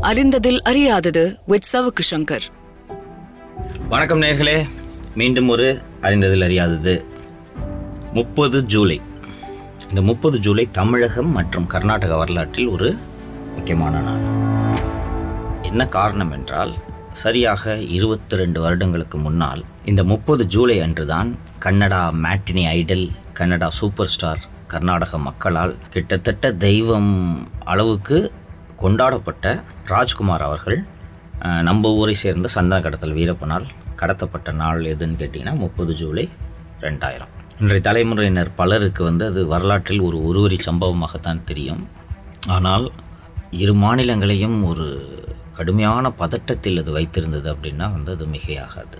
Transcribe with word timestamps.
அறிந்ததில் 0.00 0.62
அறியாதது 0.62 1.38
with 1.46 1.64
Savukku 1.72 2.14
Shankar. 2.14 2.40
வணக்கம் 3.88 4.22
நேர்களே. 4.22 4.68
மீண்டும் 5.14 5.48
ஒரு 5.48 5.78
அறிந்ததில் 6.00 6.42
அறியாதது. 6.42 7.04
முப்பது 8.12 8.64
ஜூலை. 8.64 9.00
இந்த 9.88 10.02
முப்பது 10.02 10.38
ஜூலை 10.38 10.68
தமிழகம் 10.72 11.32
மற்றும் 11.32 11.66
கர்நாடக 11.66 12.16
வரலாற்றில் 12.16 12.68
ஒரு 12.68 12.96
முக்கியமான 13.54 14.00
நாள். 14.00 14.20
என்ன 15.62 15.88
காரணம் 15.88 16.30
என்றால் 16.30 16.74
சரியாக 17.12 17.76
இருபத்தி 17.76 18.36
ரெண்டு 18.36 18.60
வருடங்களுக்கு 18.60 19.18
முன்னால் 19.18 19.64
இந்த 19.84 20.04
முப்பது 20.04 20.46
ஜூலை 20.46 20.80
அன்றுதான் 20.80 21.38
Kannada 21.58 22.10
matinee 22.10 22.66
idol 22.66 23.10
Kannada 23.34 23.68
super 23.68 24.06
star 24.06 24.44
Karnataka 24.66 25.18
மக்களால் 25.18 25.74
கிட்டத்தட்ட 25.90 26.52
தெய்வம் 26.52 27.48
அளவுக்கு 27.64 28.32
கொண்டாடப்பட்ட 28.82 29.44
ராஜ்குமார் 29.92 30.44
அவர்கள் 30.48 30.78
நம்ம 31.68 31.90
ஊரை 32.00 32.14
சேர்ந்த 32.22 32.48
சந்தன 32.54 32.78
கடத்தல் 32.84 33.16
வீரப்பனால் 33.18 33.66
கடத்தப்பட்ட 34.00 34.52
நாள் 34.60 34.80
எதுன்னு 34.92 35.18
கேட்டிங்கன்னா 35.20 35.54
முப்பது 35.64 35.92
ஜூலை 36.00 36.24
ரெண்டாயிரம். 36.86 37.32
இன்றைய 37.60 37.82
தலைமுறையினர் 37.86 38.50
பலருக்கு 38.60 39.02
வந்து 39.08 39.24
அது 39.30 39.40
வரலாற்றில் 39.52 40.02
ஒரு 40.08 40.18
ஒருவரி 40.28 40.58
சம்பவமாகத்தான் 40.68 41.44
தெரியும். 41.50 41.82
ஆனால் 42.56 42.86
இரு 43.62 43.74
மாநிலங்களையும் 43.84 44.58
ஒரு 44.70 44.86
கடுமையான 45.58 46.12
பதட்டத்தில் 46.20 46.80
அது 46.82 46.90
வைத்திருந்தது 46.98 47.48
அப்படின்னா 47.54 47.86
வந்து 47.94 48.10
அது 48.16 48.26
மிகையாகாது. 48.34 48.98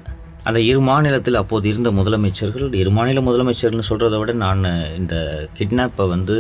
அந்த 0.49 0.59
இரு 0.71 0.81
மாநிலத்தில் 0.89 1.41
அப்போது 1.43 1.69
இருந்த 1.73 1.91
முதலமைச்சர்கள் 1.99 2.75
இரு 2.83 2.91
மாநில 2.97 3.21
முதலமைச்சர்னு 3.29 3.89
சொல்கிறத 3.91 4.19
விட 4.19 4.33
நான் 4.45 4.65
இந்த 5.01 5.15
கிட்னாப்பை 5.59 6.07
வந்து 6.15 6.37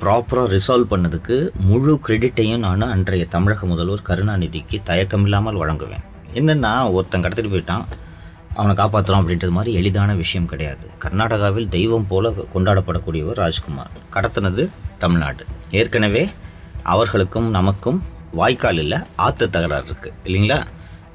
ப்ராப்பராக 0.00 0.48
ரிசால்வ் 0.54 0.90
பண்ணதுக்கு 0.90 1.36
முழு 1.68 1.92
கிரெடிட்டையும் 2.06 2.64
நான் 2.64 2.92
அன்றைய 2.94 3.24
தமிழக 3.34 3.66
முதல்வர் 3.70 4.04
கருணாநிதிக்கு 4.08 4.76
தயக்கமில்லாமல் 4.90 5.60
வழங்குவேன். 5.62 6.04
என்னென்னா 6.38 6.72
ஒருத்தன் 6.96 7.24
கடத்திட்டு 7.24 7.52
போயிட்டான் 7.54 7.86
அவனை 8.58 8.72
காப்பாற்றுறோம் 8.80 9.20
அப்படின்றது 9.22 9.54
மாதிரி 9.56 9.72
எளிதான 9.80 10.14
விஷயம் 10.22 10.50
கிடையாது. 10.52 10.84
கர்நாடகாவில் 11.04 11.68
தெய்வம் 11.76 12.08
போல 12.12 12.32
கொண்டாடப்படக்கூடியவர் 12.54 13.40
ராஜ்குமார். 13.44 13.92
கடத்தினது 14.14 14.64
தமிழ்நாடு. 15.02 15.44
ஏற்கனவே 15.80 16.24
அவர்களுக்கும் 16.94 17.48
நமக்கும் 17.58 18.00
வாய்க்கால் 18.40 18.80
இல்லை 18.84 18.98
ஆற்று 19.26 19.46
தகராறு 19.54 19.86
இருக்குது 19.90 20.16
இல்லைங்களா? 20.26 20.58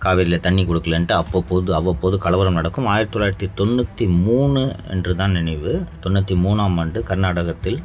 காவேரியில் 0.03 0.43
தண்ணி 0.45 0.63
கொடுக்கலன்ட்டு 0.69 1.13
அப்பப்போது 1.21 1.69
அவ்வப்போது 1.79 2.15
கலவரம் 2.23 2.57
நடக்கும். 2.59 2.87
ஆயிரத்தி 2.93 3.13
தொள்ளாயிரத்தி 3.15 3.47
தொண்ணூற்றி 3.59 4.05
மூணு 4.25 4.61
என்று 4.93 5.11
தான் 5.19 5.35
நினைவு. 5.37 5.73
தொண்ணூற்றி 6.05 6.35
மூணாம் 6.45 6.77
ஆண்டு 6.83 7.01
கர்நாடகத்தில் 7.09 7.77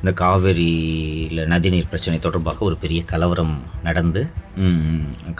இந்த 0.00 0.12
காவேரியில் 0.20 1.40
நதிநீர் 1.52 1.90
பிரச்சனை 1.90 2.18
தொடர்பாக 2.26 2.64
ஒரு 2.68 2.76
பெரிய 2.82 3.00
கலவரம் 3.10 3.54
நடந்து 3.86 4.22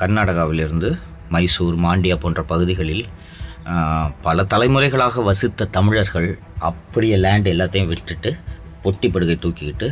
கர்நாடகாவிலிருந்து 0.01 0.91
மைசூர் 1.35 1.77
மாண்டியா 1.85 2.17
போன்ற 2.25 2.43
பகுதிகளில் 2.53 3.05
பல 4.27 4.45
தலைமுறைகளாக 4.53 5.23
வசித்த 5.29 5.69
தமிழர்கள் 5.77 6.29
அப்படியே 6.69 7.17
லேண்ட் 7.25 7.51
எல்லாத்தையும் 7.55 7.91
விட்டுட்டு 7.93 8.31
பொட்டி 8.85 9.09
படுகை 9.15 9.37
தூக்கிக்கிட்டு 9.45 9.89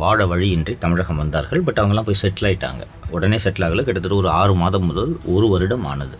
வாட 0.00 0.18
வாழ 0.18 0.26
வழியின்றி 0.30 0.74
தமிழகம் 0.82 1.20
வந்தார்கள். 1.22 1.60
பட் 1.66 1.78
அவங்கெல்லாம் 1.80 2.08
போய் 2.08 2.20
செட்டில் 2.22 2.46
ஆகிட்டாங்க 2.48 2.82
உடனே 3.16 3.38
செட்டில் 3.44 3.64
ஆகல. 3.66 3.82
கிட்டத்தட்ட 3.86 4.16
ஒரு 4.22 4.28
ஆறு 4.40 4.54
மாதம் 4.62 4.86
முதல் 4.90 5.12
ஒரு 5.34 5.46
வருடம் 5.52 5.86
ஆனது. 5.92 6.16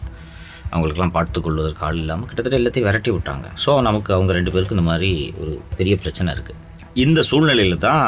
அவங்களுக்கெல்லாம் 0.71 1.15
பார்த்து 1.17 1.39
கொள்வதற்கு 1.45 1.84
ஆள் 1.89 2.01
இல்லாமல் 2.03 2.29
கிட்டத்தட்ட 2.31 2.61
எல்லாத்தையும் 2.61 2.89
விரட்டி 2.89 3.11
விட்டாங்க. 3.17 3.47
ஸோ 3.65 3.73
நமக்கு 3.89 4.11
அவங்க 4.17 4.33
ரெண்டு 4.39 4.53
பேருக்கு 4.55 4.77
இந்த 4.79 4.87
மாதிரி 4.91 5.11
ஒரு 5.43 5.53
பெரிய 5.79 5.97
பிரச்சனை 6.03 6.33
இருக்குது 6.37 6.59
இந்த 7.03 7.21
சூழ்நிலையில் 7.29 7.83
தான் 7.85 8.05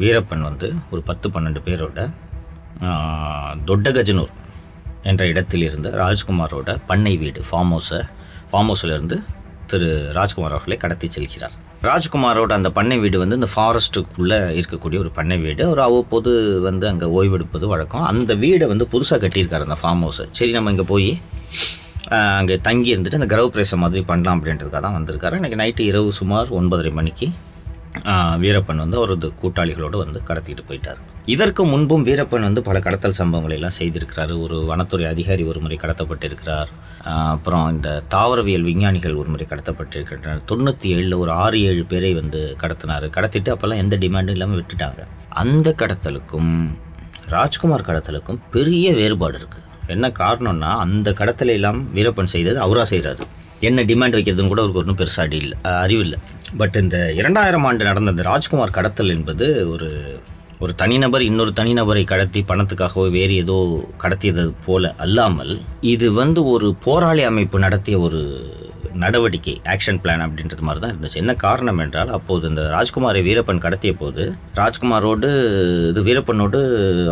வீரப்பன் 0.00 0.42
வந்து 0.46 0.68
ஒரு 0.92 1.00
பத்து 1.08 1.26
பன்னெண்டு 1.34 1.60
பேரோட 1.66 1.98
தொட்டகஜனூர் 3.68 4.32
என்ற 5.10 5.22
இடத்தில் 5.32 5.64
இருந்து 5.68 5.90
ராஜ்குமாரோட 6.02 6.74
பண்ணை 6.90 7.12
வீடு 7.22 7.40
ஃபார்ம் 7.48 7.72
ஹவுஸை 7.74 8.00
ஃபார்ம் 8.50 8.70
ஹவுஸிலிருந்து 8.70 9.16
திரு 9.70 9.88
ராஜ்குமார் 10.18 10.54
அவர்களை 10.56 10.78
கடத்தி 10.84 11.08
செல்கிறார். 11.16 11.56
ராஜ்குமாரோட 11.88 12.52
அந்த 12.58 12.70
பண்ணை 12.78 12.98
வீடு 13.04 13.16
வந்து 13.22 13.38
இந்த 13.40 13.50
ஃபாரஸ்ட்டுக்குள்ளே 13.54 14.40
இருக்கக்கூடிய 14.58 14.98
ஒரு 15.04 15.12
பண்ணை 15.18 15.36
வீடு. 15.46 15.62
அவர் 15.70 15.82
அவ்வப்போது 15.88 16.30
வந்து 16.68 16.86
அங்கே 16.92 17.08
ஓய்வெடுப்பது 17.18 17.66
வழக்கம். 17.72 18.06
அந்த 18.12 18.34
வீடை 18.44 18.68
வந்து 18.74 18.86
புதுசாக 18.94 19.20
கட்டியிருக்காரு 19.24 19.68
அந்த 19.68 19.80
ஃபார்ம் 19.82 20.04
ஹவுஸை 20.06 20.26
சரி 20.38 20.54
நம்ம 20.58 20.72
இங்கே 20.76 20.88
போய் 20.94 21.10
அங்கே 22.38 22.56
தங்கி 22.68 22.90
இருந்துட்டு 22.94 23.20
அந்த 23.22 23.30
கிரகப்பிரவேசம் 23.34 23.84
மாதிரி 23.84 24.04
பண்ணலாம் 24.12 24.38
அப்படின்றதுக்காக 24.38 24.82
தான் 24.86 24.98
வந்திருக்காரு. 25.00 25.36
எனக்கு 25.42 25.60
நைட்டு 25.64 25.84
இரவு 25.92 26.10
சுமார் 26.22 26.56
ஒன்பதரை 26.60 26.92
மணிக்கு 27.00 27.28
வீரப்பன் 28.42 28.82
வந்து 28.82 28.96
அவரது 29.00 29.28
கூட்டாளிகளோடு 29.42 29.96
வந்து 30.02 30.20
கடத்திட்டு 30.28 30.62
போயிட்டார். 30.68 30.98
இதற்கு 31.34 31.62
முன்பும் 31.70 32.04
வீரப்பன் 32.08 32.46
வந்து 32.46 32.62
பல 32.68 32.76
கடத்தல் 32.86 33.16
சம்பவங்களை 33.18 33.54
எல்லாம் 33.58 33.76
செய்திருக்கிறாரு. 33.78 34.34
ஒரு 34.44 34.56
வனத்துறை 34.70 35.06
அதிகாரி 35.12 35.44
ஒரு 35.52 35.60
முறை 35.64 35.76
கடத்தப்பட்டிருக்கிறார். 35.84 36.70
அப்புறம் 37.34 37.66
இந்த 37.74 37.88
தாவரவியல் 38.14 38.66
விஞ்ஞானிகள் 38.68 39.18
ஒரு 39.20 39.30
முறை 39.34 39.46
கடத்தப்பட்டிருக்கின்றனர். 39.52 40.42
தொண்ணூற்றி 40.50 40.90
ஏழில் 40.96 41.20
ஒரு 41.22 41.32
ஆறு 41.44 41.60
ஏழு 41.70 41.84
பேரை 41.92 42.12
வந்து 42.20 42.42
கடத்தினார். 42.62 43.06
கடத்திட்டு 43.16 43.52
அப்போல்லாம் 43.54 43.82
எந்த 43.84 43.96
டிமாண்டும் 44.04 44.36
இல்லாமல் 44.38 44.60
விட்டுட்டாங்க. 44.60 45.02
அந்த 45.44 45.74
கடத்தலுக்கும் 45.82 46.52
ராஜ்குமார் 47.34 47.88
கடத்தலுக்கும் 47.88 48.42
பெரிய 48.56 48.92
வேறுபாடு 49.00 49.36
இருக்குது 49.40 49.66
என்ன 49.94 50.06
காரணம்னா 50.22 50.70
அந்த 50.84 51.08
கடத்தலையெல்லாம் 51.18 51.80
வீரப்பன் 51.96 52.32
செய்தது 52.32 52.58
அவராக 52.64 52.86
செய்கிறாரு 52.92 53.24
என்ன 53.60 53.82
டிமாண்ட் 53.90 54.16
வைக்கிறதுன்னு 54.16 54.52
கூட 54.52 54.62
அவருக்கு 54.62 54.82
ஒன்றும் 54.82 54.98
பெருசாக 55.00 55.26
அடி 55.26 55.38
இல்லை. 55.44 55.56
அறிவு 55.84 56.02
இல்லை. 56.06 56.18
பட் 56.60 56.76
இந்த 56.82 56.96
இரண்டாயிரம் 57.20 57.64
ஆண்டு 57.64 57.88
நடந்த 57.90 58.12
இந்த 58.14 58.22
ராஜ்குமார் 58.22 58.76
கடத்தல் 58.78 59.14
என்பது 59.16 59.46
ஒரு 59.72 59.88
ஒரு 60.60 60.72
தனிநபர் 60.74 61.22
இன்னொரு 61.22 61.52
தனிநபரை 61.56 62.04
கடத்தி 62.04 62.40
பணத்துக்காகவோ 62.48 63.10
வேறு 63.16 63.34
ஏதோ 63.42 63.56
கடத்தியது 64.04 64.44
போல 64.64 64.94
அல்லாமல் 65.04 65.52
இது 65.92 66.06
வந்து 66.12 66.40
ஒரு 66.44 66.68
போராளி 66.86 67.22
அமைப்பு 67.22 67.58
நடத்திய 67.58 67.98
ஒரு 68.06 68.20
நடவடிக்கை 69.02 69.54
ஆக்ஷன் 69.64 70.00
பிளான் 70.02 70.24
அப்படின்றது 70.24 70.64
மாதிரி 70.68 70.80
தான் 70.84 70.94
இருந்துச்சு. 70.94 71.20
என்ன 71.22 71.32
காரணம் 71.34 71.78
என்றால் 71.78 72.10
அப்போது 72.16 72.48
இந்த 72.48 72.62
ராஜ்குமாரை 72.76 73.20
வீரப்பன் 73.28 73.64
கடத்திய 73.66 73.92
போது 73.92 74.24
ராஜ்குமாரோடு 74.54 75.30
இது 75.90 76.02
வீரப்பனோடு 76.08 76.60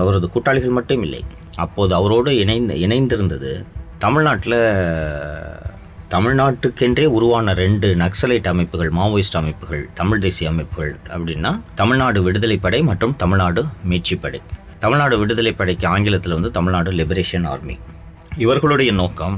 அவரது 0.02 0.28
கூட்டாளிகள் 0.30 0.76
மட்டும் 0.78 1.02
இல்லை. 1.02 1.22
அப்போது 1.56 1.94
அவரோடு 1.94 2.32
இணைந்து 2.38 2.74
இணைந்திருந்தது 2.86 3.52
தமிழ்நாட்டில் 3.98 4.58
தமிழ்நாட்டுக்கென்றே 6.10 7.04
உருவான 7.16 7.52
ரெண்டு 7.60 7.88
நக்சலைட் 8.02 8.48
அமைப்புகள் 8.50 8.90
மாவோயிஸ்ட் 8.90 9.38
அமைப்புகள் 9.40 9.82
தமிழ் 9.94 10.20
தேசிய 10.20 10.50
அமைப்புகள் 10.50 10.92
அப்படின்னா 11.14 11.50
தமிழ்நாடு 11.74 12.18
விடுதலை 12.22 12.56
படை 12.58 12.80
மற்றும் 12.82 13.14
தமிழ்நாடு 13.16 13.62
மீட்சிப்படை 13.90 14.40
தமிழ்நாடு 14.78 15.16
விடுதலை 15.18 15.52
படைக்கு 15.52 15.86
ஆங்கிலத்தில் 15.86 16.34
வந்து 16.34 16.50
தமிழ்நாடு 16.50 16.90
லிபரேஷன் 16.90 17.46
ஆர்மி 17.52 17.76
இவர்களுடைய 18.36 18.92
நோக்கம் 18.92 19.36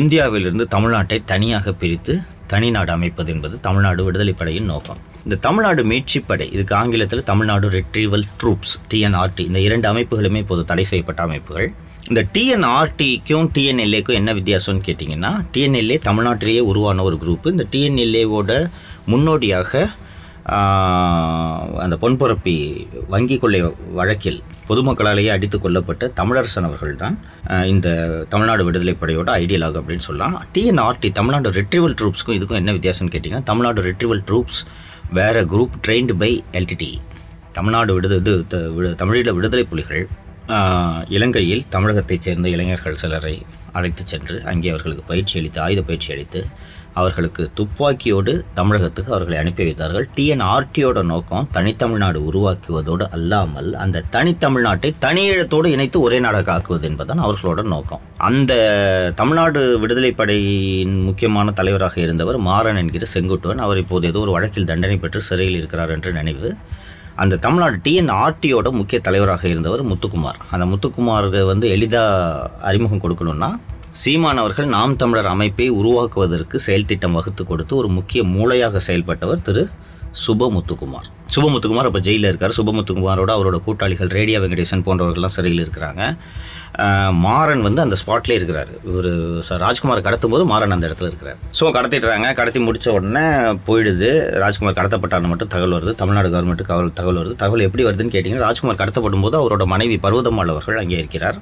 இந்தியாவிலிருந்து 0.00 0.66
தமிழ்நாட்டை 0.74 1.18
தனியாக 1.32 1.72
பிரித்து 1.82 2.14
தனிநாடு 2.52 2.90
அமைப்பது 2.96 3.30
என்பது 3.34 3.54
தமிழ்நாடு 3.66 4.00
விடுதலை 4.06 4.34
படையின் 4.40 4.70
நோக்கம். 4.72 5.00
இந்த 5.24 5.36
தமிழ்நாடு 5.46 5.82
மீட்சிப்படை 5.90 6.46
இதுக்கு 6.54 6.74
ஆங்கிலத்தில் 6.80 7.24
தமிழ்நாடு 7.30 7.66
ரெட்ரீவல் 7.76 8.26
ட்ரூப்ஸ் 8.40 8.74
டிஎன்ஆர்டி 8.90 9.44
இந்த 9.50 9.60
இரண்டு 9.68 9.88
அமைப்புகளுமே 9.92 10.40
இப்போது 10.44 10.64
தடை 10.70 10.84
செய்யப்பட்ட 10.90 11.22
அமைப்புகள். 11.22 11.68
இந்த 12.04 12.22
டிஎன்ஆர்டிக்கும் 12.34 13.46
டிஎன்எல்ஏக்கும் 13.54 14.14
என்ன 14.14 14.32
வித்தியாசம்னு 14.32 14.86
கேட்டிங்கன்னா 14.86 15.30
டிஎன்எல்ஏ 15.52 15.98
தமிழ்நாட்டிலேயே 16.04 16.60
உருவான 16.62 17.02
ஒரு 17.02 17.16
குரூப்பு 17.16 17.50
இந்த 17.50 17.66
டிஎன்எல்ஏவோட 17.72 18.52
முன்னோடியாக 19.06 19.70
அந்த 21.78 21.96
பொன்பரப்பி 21.96 22.54
வங்கி 23.08 23.36
கொள்ளை 23.36 23.60
வழக்கில் 23.92 24.38
பொதுமக்களாலேயே 24.68 25.28
அடித்து 25.28 25.58
கொல்லப்பட்ட 25.58 26.12
தமிழரசன் 26.16 26.64
அவர்கள் 26.64 26.96
தான் 26.96 27.16
இந்த 27.66 27.88
தமிழ்நாடு 28.28 28.64
விடுதலை 28.64 28.94
படையோட 28.94 29.30
ஐடியலாக 29.40 29.80
அப்படின்னு 29.80 29.98
சொல்லலாம். 29.98 30.36
டிஎன்ஆர்டி 30.54 31.12
தமிழ்நாடு 31.12 31.50
ரெட்ரிவல் 31.50 31.96
ட்ரூப்ஸ்க்கும் 32.00 32.36
இதுக்கும் 32.38 32.56
என்ன 32.56 32.72
வித்தியாசம்னு 32.72 33.14
கேட்டிங்கன்னா 33.14 33.42
தமிழ்நாடு 33.42 33.82
ரெட்ரிவல் 33.82 34.22
ட்ரூப்ஸ் 34.28 34.60
வேறு 35.12 35.42
group 35.46 35.74
trained 35.86 36.12
by 36.16 36.30
LTT 36.52 36.90
Tamil Nadu 37.52 37.92
விடுத 37.94 38.14
இது 38.16 38.34
த- 38.48 38.62
விடு- 38.70 38.94
தமிழீழ 38.98 39.32
விடுதலை 39.32 39.64
புலிகள் 39.64 40.04
இலங்கையில் 41.08 41.62
தமிழகத்தைச் 41.68 42.20
சேர்ந்த 42.20 42.48
இளைஞர்கள் 42.48 43.02
சிலரை 43.02 43.36
அழைத்து 43.72 44.02
சென்று 44.06 44.42
அங்கே 44.44 44.68
அவர்களுக்கு 44.68 45.04
பயிற்சி 45.06 45.38
அளித்து 45.38 45.60
ஆயுத 45.60 45.82
பயிற்சி 45.82 46.12
அளித்து 46.12 46.40
அவர்களுக்கு 46.92 47.50
துப்பாக்கியோடு 47.54 48.44
தமிழகத்துக்கு 48.54 49.12
அவர்களை 49.12 49.38
அனுப்பி 49.38 49.64
வைத்தார்கள். 49.64 50.08
டிஎன்ஆர்டியோட 50.16 51.02
நோக்கம் 51.02 51.48
தனித்தமிழ்நாடு 51.54 52.18
உருவாக்குவதோடு 52.28 53.04
அல்லாமல் 53.16 53.70
அந்த 53.74 54.04
தனித்தமிழ்நாட்டை 54.12 54.90
தனியீழத்தோடு 55.00 55.66
இணைத்து 55.66 56.00
ஒரே 56.00 56.20
நாடாக 56.20 56.52
ஆக்குவது 56.56 56.82
என்பதுதான் 56.82 57.24
அவர்களோட 57.26 57.62
நோக்கம். 57.74 58.00
அந்த 58.16 58.52
தமிழ்நாடு 59.16 59.78
விடுதலை 59.78 60.12
படையின் 60.12 60.96
முக்கியமான 61.02 61.50
தலைவராக 61.52 62.00
இருந்தவர் 62.00 62.38
மாறன் 62.38 62.76
என்கிற 62.76 63.06
செங்குட்டுவன். 63.14 63.64
அவர் 63.66 63.78
இப்போது 63.78 64.06
ஏதோ 64.06 64.18
ஒரு 64.18 64.30
வழக்கில் 64.30 64.70
தண்டனை 64.72 64.96
பெற்று 64.96 65.22
சிறையில் 65.30 65.56
இருக்கிறார் 65.56 65.90
என்று 65.90 66.12
நினைவு 66.12 66.50
அந்த 67.16 67.36
தமிழ்நாடு 67.36 67.76
டிஎன்ஆர்டியோட 67.84 68.70
முக்கிய 68.70 69.00
தலைவராக 69.00 69.48
இருந்தவர் 69.48 69.82
முத்துக்குமார். 69.86 70.38
அந்த 70.50 70.64
முத்துக்குமாருக்கு 70.66 71.46
வந்து 71.46 71.68
எளிதாக 71.68 72.50
அறிமுகம் 72.62 73.02
கொடுக்கணும்னா 73.04 73.50
சீமான் 73.92 74.36
அவர்கள் 74.36 74.66
நாம் 74.66 74.96
தமிழர் 74.96 75.26
அமைப்பை 75.26 75.68
உருவாக்குவதற்கு 75.70 76.60
செயல் 76.60 76.86
திட்டம் 76.86 77.12
வகுத்து 77.12 77.44
கொடுத்து 77.44 77.76
ஒரு 77.76 77.88
முக்கிய 77.88 78.24
மூளையாக 78.24 78.80
செயல்பட்டவர் 78.86 79.42
திரு 79.42 79.62
சுப 80.26 80.48
முத்துக்குமார் 80.50 81.08
சுபமுத்துக்குமார் 81.34 81.88
அப்போ 81.90 82.00
ஜெயிலில் 82.06 82.30
இருக்கார். 82.30 82.56
சுபமுத்துக்குமாரோட 82.58 83.30
அவரோட 83.36 83.58
கூட்டாளிகள் 83.68 84.12
ரேடியா 84.18 84.40
வெங்கடேசன் 84.42 84.84
போன்றவர்கள்லாம் 84.88 85.36
சிறையில் 85.36 85.62
இருக்கிறாங்க. 85.64 86.02
மாறன் 87.24 87.64
வந்து 87.66 87.80
அந்த 87.84 87.96
ஸ்பாட்லேயே 88.00 88.36
இருக்கிறார். 88.38 88.70
இவர் 88.90 89.08
ராஜ்குமார் 89.64 90.04
கடத்தும் 90.06 90.32
போது 90.34 90.44
மாறன் 90.52 90.74
அந்த 90.76 90.86
இடத்துல 90.88 91.10
இருக்கிறார். 91.10 91.38
ஸோ 91.58 91.64
கடத்திடுறாங்க. 91.76 92.28
கடத்தி 92.40 92.60
முடித்த 92.66 92.94
உடனே 92.96 93.24
போயிடுது. 93.68 94.10
ராஜ்குமார் 94.44 94.78
கடத்தப்பட்டார்னு 94.78 95.30
மட்டும் 95.32 95.52
தகவல் 95.54 95.76
வருது. 95.76 95.94
தமிழ்நாடு 96.00 96.32
கவர்மெண்ட்டுக்கு 96.34 96.72
தகவல் 96.72 96.96
தகவல் 97.00 97.20
வருது. 97.20 97.36
தகவல் 97.42 97.66
எப்படி 97.68 97.84
வருதுன்னு 97.88 98.14
கேட்டிங்கன்னா 98.14 98.46
ராஜ்குமார் 98.46 98.80
கடத்தப்படும் 98.82 99.26
போது 99.26 99.38
அவரோட 99.42 99.66
மனைவி 99.74 99.98
பர்வதம்மாள் 100.06 100.52
அவர்கள் 100.54 100.80
அங்கே 100.82 100.98
இருக்கிறார். 101.02 101.38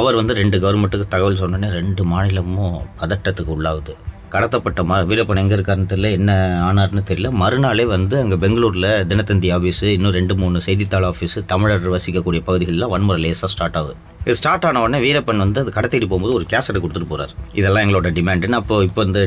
அவர் 0.00 0.18
வந்து 0.20 0.38
ரெண்டு 0.42 0.58
கவர்மெண்ட்டுக்கு 0.64 1.12
தகவல் 1.14 1.40
சொன்னோன்னே 1.42 1.70
ரெண்டு 1.78 2.04
மாநிலமும் 2.14 2.80
பதட்டத்துக்கு 3.02 3.54
உள்ளாகுது. 3.58 3.94
கடத்தப்பட்ட 4.34 4.80
ம 4.90 4.98
வீரப்பன் 5.08 5.40
எங்கே 5.42 5.54
இருக்காருன்னு 5.56 5.90
தெரியல 5.90 6.10
என்ன 6.18 6.30
ஆனார்னு 6.68 7.02
தெரியல. 7.10 7.30
மறுநாளே 7.42 7.84
வந்து 7.94 8.16
அங்கே 8.22 8.36
பெங்களூரில் 8.44 8.88
தினத்தந்தி 9.10 9.48
ஆஃபீஸு 9.56 9.88
இன்னும் 9.96 10.14
ரெண்டு 10.18 10.34
மூணு 10.42 10.60
செய்தித்தாள் 10.66 11.06
ஆஃபீஸு 11.10 11.40
தமிழர் 11.52 11.92
வசிக்கக்கூடிய 11.96 12.42
பகுதிகளெலாம் 12.48 12.92
வன்முறை 12.94 13.20
லேசாக 13.24 13.50
ஸ்டார்ட் 13.54 13.78
ஆகுது. 13.80 13.94
இது 14.26 14.36
ஸ்டார்ட் 14.40 14.64
ஆன 14.68 14.80
உடனே 14.84 14.98
வீரப்பன் 15.04 15.42
வந்து 15.44 15.60
அது 15.62 15.70
கடத்திட்டு 15.76 16.08
போகும்போது 16.10 16.34
ஒரு 16.38 16.44
கேசட் 16.52 16.80
கொடுத்துட்டு 16.82 17.08
போகிறார் 17.12 17.32
இதெல்லாம் 17.60 17.82
எங்களோட 17.84 18.10
டிமாண்டுன்னு 18.18 18.58
அப்போ 18.60 18.76
இப்போ 18.88 19.02
இந்த 19.08 19.20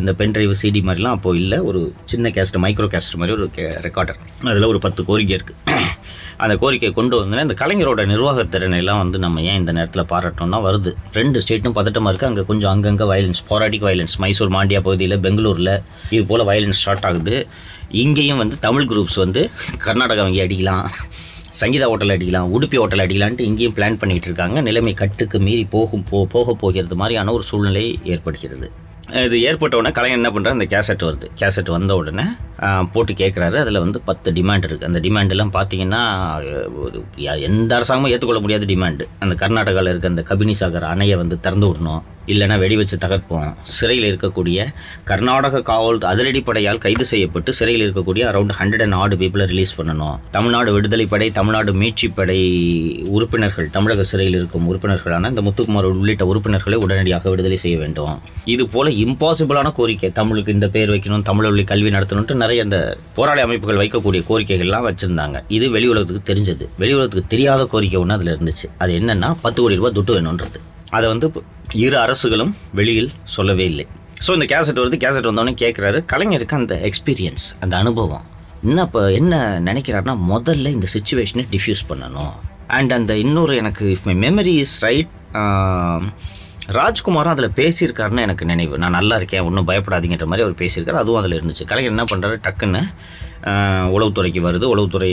அந்த 0.00 0.12
பென் 0.18 0.34
டிரைவ் 0.34 0.52
சிடி 0.62 0.80
மாதிரிலாம் 0.88 1.16
அப்போ 1.16 1.30
இல்லை 1.42 1.58
ஒரு 1.68 1.80
சின்ன 2.12 2.32
கேசட் 2.36 2.62
மைக்ரோ 2.64 2.88
கேசட் 2.94 3.20
மாதிரி 3.22 3.36
ஒரு 3.38 3.46
கே 3.56 3.64
ரெக்கார்டர் 3.86 4.20
அதில் 4.52 4.70
ஒரு 4.72 4.80
பத்து 4.86 5.02
கோரிக்கை 5.10 5.34
இருக்குது 5.38 5.78
அந்த 6.44 6.54
கோரிக்கையை 6.62 6.92
கொண்டு 6.98 7.14
வந்தோடனே 7.18 7.44
இந்த 7.46 7.56
கலைஞரோட 7.62 8.04
நிர்வாகத்திறனை 8.12 8.78
எல்லாம் 8.82 9.00
வந்து 9.02 9.18
நம்ம 9.24 9.42
ஏன் 9.50 9.58
இந்த 9.60 9.72
நேரத்தில் 9.78 10.08
பாராட்டோம்னா 10.12 10.58
வருது. 10.66 10.92
ரெண்டு 11.18 11.42
ஸ்டேட்டும் 11.44 11.76
பதட்டமாக 11.78 12.10
இருக்குது 12.12 12.30
அங்கே 12.30 12.44
கொஞ்சம் 12.50 12.72
அங்கங்கே 12.74 13.06
வயலன்ஸ் 13.12 13.42
போராட்டிக் 13.50 13.86
வயலன்ஸ் 13.88 14.16
மைசூர் 14.24 14.54
மாண்டியா 14.56 14.80
பகுதியில் 14.88 15.16
பெங்களூரில் 15.26 15.74
இது 16.14 16.22
போல் 16.30 16.46
வயலன்ஸ் 16.50 16.80
ஸ்டார்ட் 16.82 17.06
ஆகுது. 17.10 17.36
இங்கேயும் 18.04 18.40
வந்து 18.42 18.58
தமிழ் 18.66 18.88
குரூப்ஸ் 18.92 19.20
வந்து 19.24 19.42
கர்நாடகா 19.86 20.24
வங்கி 20.26 20.42
அடிக்கலாம் 20.46 20.86
சங்கீதா 21.60 21.88
ஹோட்டல் 21.92 22.14
அடிக்கலாம் 22.14 22.52
உடுப்பி 22.56 22.76
ஹோட்டல் 22.82 23.02
அடிக்கலான்ட்டு 23.04 23.48
இங்கேயும் 23.48 23.74
பிளான் 23.78 23.98
பண்ணிகிட்டு 24.02 24.28
இருக்காங்க. 24.30 24.58
நிலைமை 24.68 24.94
கட்டுக்கு 25.02 25.38
மீறி 25.46 25.64
போகும் 25.74 26.06
போ 26.10 26.20
போக 26.36 26.54
போகிறது 26.62 26.96
மாதிரியான 27.02 27.32
ஒரு 27.38 27.44
சூழ்நிலை 27.50 27.84
ஏற்படுகிறது. 28.14 28.68
இது 29.20 29.36
ஏற்பட்ட 29.48 29.74
உடனே 29.78 29.90
கலைஞர் 29.96 30.18
என்ன 30.18 30.28
பண்ணுறாரு 30.34 30.56
அந்த 30.56 30.66
கேசட் 30.74 31.02
வருது. 31.06 31.26
கேசட் 31.40 31.70
வந்த 31.74 31.92
உடனே 32.00 32.24
போட்டு 32.92 33.12
கேட்குறாரு 33.12 33.56
அதில் 33.62 33.82
வந்து 33.84 33.98
பத்து 34.08 34.32
டிமாண்ட் 34.38 34.66
இருக்குது 34.68 34.88
அந்த 34.90 35.00
டிமாண்ட் 35.06 35.32
எல்லாம் 35.34 35.52
பார்த்தீங்கன்னா 35.56 36.02
ஒரு 36.84 36.98
எந்த 37.48 37.72
அரசாங்கமும் 37.78 38.12
ஏற்றுக்கொள்ள 38.14 38.42
முடியாத 38.44 38.68
டிமாண்டு 38.72 39.06
அந்த 39.24 39.34
கர்நாடகாவில் 39.42 39.92
இருக்க 39.92 40.14
அந்த 40.14 40.24
கபினி 40.30 40.54
சாகர் 40.60 40.90
அணையை 40.92 41.16
வந்து 41.22 41.38
திறந்து 41.46 41.68
விடணும். 41.70 42.02
இல்லைன்னா 42.32 42.56
வெடி 42.62 42.76
வச்சு 42.76 42.96
தகர்ப்போம். 43.04 43.48
சிறையில் 43.76 44.06
இருக்கக்கூடிய 44.10 44.66
கர்நாடக 45.10 45.62
காவல் 45.70 45.98
அதிரடிப்படையால் 46.12 46.80
கைது 46.84 47.04
செய்யப்பட்டு 47.12 47.50
சிறையில் 47.58 47.84
இருக்கக்கூடிய 47.86 48.22
அரௌண்ட் 48.30 48.54
ஹண்ட்ரட் 48.58 48.84
அண்ட் 48.86 48.98
ஆடு 49.00 49.16
பீப்புளை 49.22 49.46
ரிலீஸ் 49.52 49.74
பண்ணணும். 49.78 50.16
தமிழ்நாடு 50.36 50.70
விடுதலைப்படை 50.76 51.28
தமிழ்நாடு 51.38 51.72
மீட்சிப்படை 51.82 52.38
உறுப்பினர்கள் 53.16 53.70
தமிழக 53.76 54.04
சிறையில் 54.12 54.38
இருக்கும் 54.40 54.68
உறுப்பினர்களான 54.72 55.30
இந்த 55.34 55.44
முத்துக்குமார் 55.48 55.88
உள்ளிட்ட 55.92 56.26
உறுப்பினர்களை 56.32 56.78
உடனடியாக 56.84 57.30
விடுதலை 57.34 57.58
செய்ய 57.64 57.78
வேண்டும். 57.82 58.14
இது 58.54 58.66
போல 58.74 58.90
இம்பாசிபிளான 59.04 59.72
கோரிக்கை 59.80 60.12
தமிழுக்கு 60.12 60.56
இந்த 60.58 60.68
பேர் 60.76 60.92
வைக்கணும் 60.94 61.26
தமிழ் 61.30 61.48
வழி 61.50 61.64
கல்வி 61.64 61.90
நடத்தணும்ட்டு 61.96 62.34
நிறைய 62.42 62.66
இந்த 62.68 62.80
போராளி 63.18 63.40
அமைப்புகள் 63.46 63.80
வைக்கக்கூடிய 63.82 64.22
கோரிக்கைகள்லாம் 64.30 64.86
வச்சிருந்தாங்க. 64.88 65.38
இது 65.58 65.68
வெளி 65.76 65.88
உலகத்துக்கு 65.92 66.28
தெரிஞ்சது. 66.32 66.66
வெளி 66.82 66.92
உலகத்துக்கு 66.98 67.32
தெரியாத 67.34 67.64
கோரிக்கை 67.72 68.00
ஒன்று 68.00 68.16
அதில் 68.18 68.34
இருந்துச்சு. 68.36 68.68
அது 68.78 68.92
என்னென்னா 69.00 69.30
பத்து 69.46 69.58
கோடி 69.62 69.80
ரூபாய் 69.80 69.96
துட்டு 69.98 70.14
வேணுன்றது 70.16 70.60
அதை 70.96 71.06
வந்து 71.10 71.26
இரு 71.84 71.96
அரசுகளும் 71.98 72.52
வெளியில் 72.78 73.10
சொல்லவே 73.34 73.64
இல்லை. 73.72 73.84
ஸோ 74.24 74.30
இந்த 74.36 74.46
கேசட் 74.52 74.80
வருது 74.80 74.98
கேசட் 75.04 75.28
வந்தோடனே 75.28 75.54
கேட்குறாரு 75.62 75.98
கலைஞருக்கு 76.12 76.56
அந்த 76.58 76.74
எக்ஸ்பீரியன்ஸ் 76.88 77.44
அந்த 77.64 77.74
அனுபவம் 77.82 78.26
என்ன 78.66 78.82
இப்போ 78.88 79.00
என்ன 79.20 79.40
நினைக்கிறாருன்னா 79.68 80.14
முதல்ல 80.32 80.72
இந்த 80.76 80.88
சுச்சுவேஷனை 80.94 81.44
டிஃப்யூஸ் 81.54 81.82
பண்ணணும். 81.88 82.34
அண்ட் 82.76 82.92
அந்த 82.98 83.12
இன்னொரு 83.24 83.54
எனக்கு 83.62 83.86
if 83.94 84.06
my 84.08 84.16
memory 84.26 84.54
is 84.64 84.76
right 84.86 85.10
ராஜ்குமாரும் 86.78 87.34
அதில் 87.34 87.56
பேசியிருக்காருன்னு 87.60 88.26
எனக்கு 88.26 88.44
நினைவு. 88.52 88.74
நான் 88.82 88.96
நல்லா 88.98 89.16
இருக்கேன் 89.20 89.46
ஒன்றும் 89.48 89.68
பயப்படாதீங்கிற 89.70 90.28
மாதிரி 90.32 90.46
அவர் 90.46 90.60
பேசியிருக்காரு 90.62 91.02
அதுவும் 91.02 91.20
அதில் 91.20 91.36
இருந்துச்சு. 91.38 91.64
கலைஞர் 91.70 91.94
என்ன 91.94 92.04
பண்ணுறாரு 92.12 92.38
டக்குன்னு 92.46 92.82
உளவுத்துறைக்கு 93.94 94.40
வருது. 94.48 94.66
உளவுத்துறை 94.74 95.10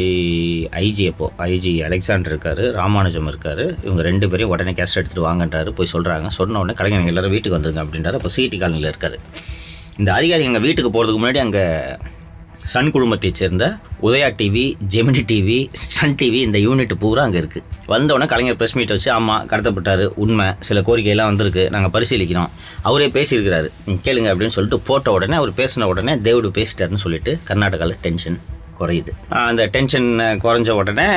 ஐஜி 0.85 1.05
அப்போது 1.11 1.33
ஐஜி 1.53 1.71
அலெக்சாண்டர் 1.87 2.33
இருக்காரு 2.33 2.63
ராமானுஜம் 2.71 3.29
இருக்காரு. 3.31 3.65
இவங்க 3.85 4.01
ரெண்டு 4.09 4.25
பேரையும் 4.29 4.53
உடனே 4.55 4.71
கேஸ்ட் 4.71 4.99
எடுத்துகிட்டு 4.99 5.27
வாங்கன்றாரு 5.29 5.71
போய் 5.79 5.93
சொல்கிறாங்க 5.93 6.27
சொன்ன 6.27 6.59
உடனே 6.59 6.77
கலைஞர் 6.81 7.11
எல்லோரும் 7.13 7.35
வீட்டுக்கு 7.35 7.57
வந்துருங்க 7.57 7.83
அப்படின்றாரு. 7.85 8.19
அப்போ 8.19 8.31
சிடி 8.35 8.59
காலனியில் 8.63 8.91
இருக்காரு. 8.91 9.19
இந்த 9.97 10.13
அதிகாரி 10.13 10.43
எங்கள் 10.43 10.65
வீட்டுக்கு 10.67 10.91
போகிறதுக்கு 10.93 11.21
முன்னாடி 11.23 11.41
அங்கே 11.45 11.63
சன் 12.71 12.89
குழுமத்தைச் 12.93 13.39
சேர்ந்த 13.39 13.65
Udaya 14.07 14.27
TV 14.39 14.63
Gemini 14.93 15.21
TV 15.31 15.57
Sun 15.95 16.15
TV 16.19 16.39
இந்த 16.47 16.57
யூனிட் 16.65 16.93
பூரா 17.03 17.21
அங்கே 17.27 17.39
இருக்குது 17.41 17.65
வந்தோடனே 17.93 18.25
கலைஞர் 18.31 18.57
ப்ரெஸ் 18.59 18.75
மீட் 18.77 18.93
வச்சு 18.93 19.09
ஆமாம் 19.15 19.45
கடத்தப்பட்டார் 19.51 20.03
உண்மை. 20.23 20.47
சில 20.67 20.81
கோரிக்கையெல்லாம் 20.87 21.29
வந்திருக்கு. 21.31 21.63
நாங்கள் 21.75 21.93
பரிசீலிக்கிறோம். 21.95 22.51
அவரே 22.89 23.07
பேசியிருக்கிறாரு. 23.17 23.69
நீங்க 23.87 24.01
கேளுங்க 24.07 24.31
அப்படின்னு 24.31 24.55
சொல்லிட்டு 24.57 24.79
போட்ட 24.89 25.11
உடனே 25.17 25.35
அவர் 25.41 25.57
பேசின 25.61 25.89
உடனே 25.93 26.15
தேவுடு 26.27 26.51
பேசிட்டாருன்னு 26.59 27.03
சொல்லிட்டு 27.05 27.33
கர்நாடகாவில் 27.49 27.99
டென்ஷன் 28.05 28.39
குறையுது. 28.79 29.11
அந்த 29.49 29.63
டென்ஷன் 29.75 30.09
குறைஞ்ச 30.43 30.69
உடனே 30.81 31.07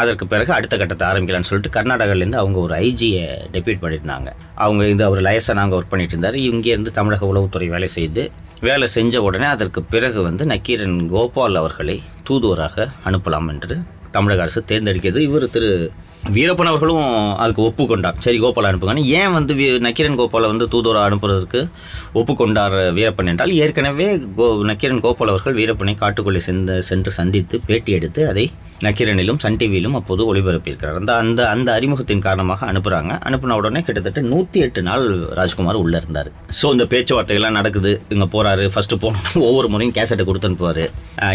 அதற்கு 0.00 0.24
பிறகு 0.32 0.50
அடுத்த 0.58 0.76
கட்டத்தை 0.80 1.04
ஆரம்பிக்கலாம்னு 1.08 1.50
சொல்லிட்டு 1.50 1.76
கர்நாடகாலேருந்து 1.78 2.42
அவங்க 2.42 2.58
ஒரு 2.66 2.74
ஐஜியை 2.86 3.26
டெபியூட் 3.56 3.82
பண்ணியிருந்தாங்க. 3.82 4.30
அவங்க 4.64 4.84
இது 4.94 5.04
அவர் 5.10 5.26
லயசா 5.28 5.54
நாங்கள் 5.60 5.78
ஒர்க் 5.80 5.92
பண்ணிட்டு 5.94 6.16
இருந்தார். 6.16 6.38
இங்கேருந்து 6.50 6.98
தமிழக 7.00 7.28
உளவுத்துறை 7.32 7.68
வேலை 7.74 7.90
செய்து 7.98 8.24
வேலை 8.60 8.86
செஞ்ச 8.86 9.22
உடனே 9.22 9.44
அதற்கு 9.44 9.82
பிறகு 9.82 10.22
வந்து 10.22 10.46
நக்கீரன் 10.46 11.08
கோபால் 11.08 11.54
அவர்களை 11.54 12.02
தூதுவராக 12.24 12.88
அனுப்பலாம் 13.04 13.48
என்று 13.48 13.78
தமிழக 14.10 14.40
அரசு 14.40 14.64
தேர்ந்தெடுக்கிறது. 14.68 15.16
இவர் 15.16 15.50
திரு 15.50 15.90
வீரப்பன் 16.32 16.64
அவர்களும் 16.64 17.36
அதுக்கு 17.36 17.62
ஒப்புக்கொண்டார். 17.62 18.14
சரி 18.18 18.38
கோபால் 18.38 18.64
அனுப்புங்கன்னு. 18.64 19.04
ஏன் 19.04 19.32
வந்து 19.32 19.54
வீ- 19.54 19.78
நக்கீரன் 19.78 20.18
கோபாலை 20.18 20.46
வந்து 20.46 20.68
தூதுவராக 20.68 21.10
அனுப்புறதுக்கு 21.10 21.68
ஒப்புக்கொண்டார் 22.14 22.92
வீரப்பன் 22.92 23.26
என்றால் 23.26 23.52
ஏற்கனவே 23.52 24.18
கோ 24.36 24.58
நக்கீரன் 24.62 25.00
கோபால் 25.00 25.28
அவர்கள் 25.28 25.54
வீரப்பனை 25.54 25.94
காட்டுக்குள்ளே 25.94 26.36
சென்று 26.36 26.82
சென்று 26.82 27.10
சந்தித்து 27.10 27.60
பேட்டி 27.66 27.92
எடுத்து 27.92 28.28
அதை 28.28 28.50
நக்கீரனிலும் 28.86 29.40
சன் 29.44 29.58
டிவியிலும் 29.60 29.96
அப்போது 29.98 30.22
ஒளிபரப்பியிருக்கிறார். 30.30 30.98
அந்த 31.00 31.12
அந்த 31.22 31.40
அந்த 31.54 31.68
அறிமுகத்தின் 31.78 32.24
காரணமாக 32.26 32.66
அனுப்புகிறாங்க 32.72 33.12
அனுப்பின 33.28 33.56
உடனே 33.60 33.82
கிட்டத்தட்ட 33.88 34.22
நூற்றி 34.32 34.60
எட்டு 34.66 34.82
நாள் 34.88 35.06
ராஜ்குமார் 35.40 35.82
உள்ளே 35.84 36.00
இருந்தார். 36.02 36.32
ஸோ 36.60 36.72
இந்த 36.76 36.86
பேச்சுவார்த்தைகள்லாம் 36.94 37.58
நடக்குது. 37.60 37.94
இங்கே 38.16 38.28
போகிறாரு 38.34 38.66
ஃபஸ்ட்டு 38.74 39.00
போனோம் 39.04 39.28
ஒவ்வொரு 39.50 39.70
முறையும் 39.74 39.96
கேசட்டை 40.00 40.26
கொடுத்து 40.26 40.50
அனுப்புவார். 40.50 40.84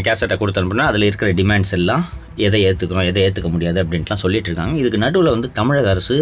கேசட்டை 0.09 0.37
கொடுத்து 0.43 0.61
அனுப்புனா 0.63 0.91
அதில் 0.91 1.09
இருக்கிற 1.09 1.31
டிமாண்ட்ஸ் 1.41 1.75
எல்லாம் 1.79 2.05
எதை 2.45 2.59
ஏற்றுக்கிறோம் 2.67 3.07
எதை 3.09 3.19
ஏற்றுக்க 3.25 3.49
முடியாது 3.51 3.77
அப்படின்ட்டுலாம் 3.81 4.21
சொல்லிட்டு 4.23 4.49
இருக்காங்க. 4.49 4.73
இதுக்கு 4.81 4.97
நடுவில் 5.03 5.31
வந்து 5.33 5.47
தமிழக 5.59 5.87
அரசு 5.93 6.15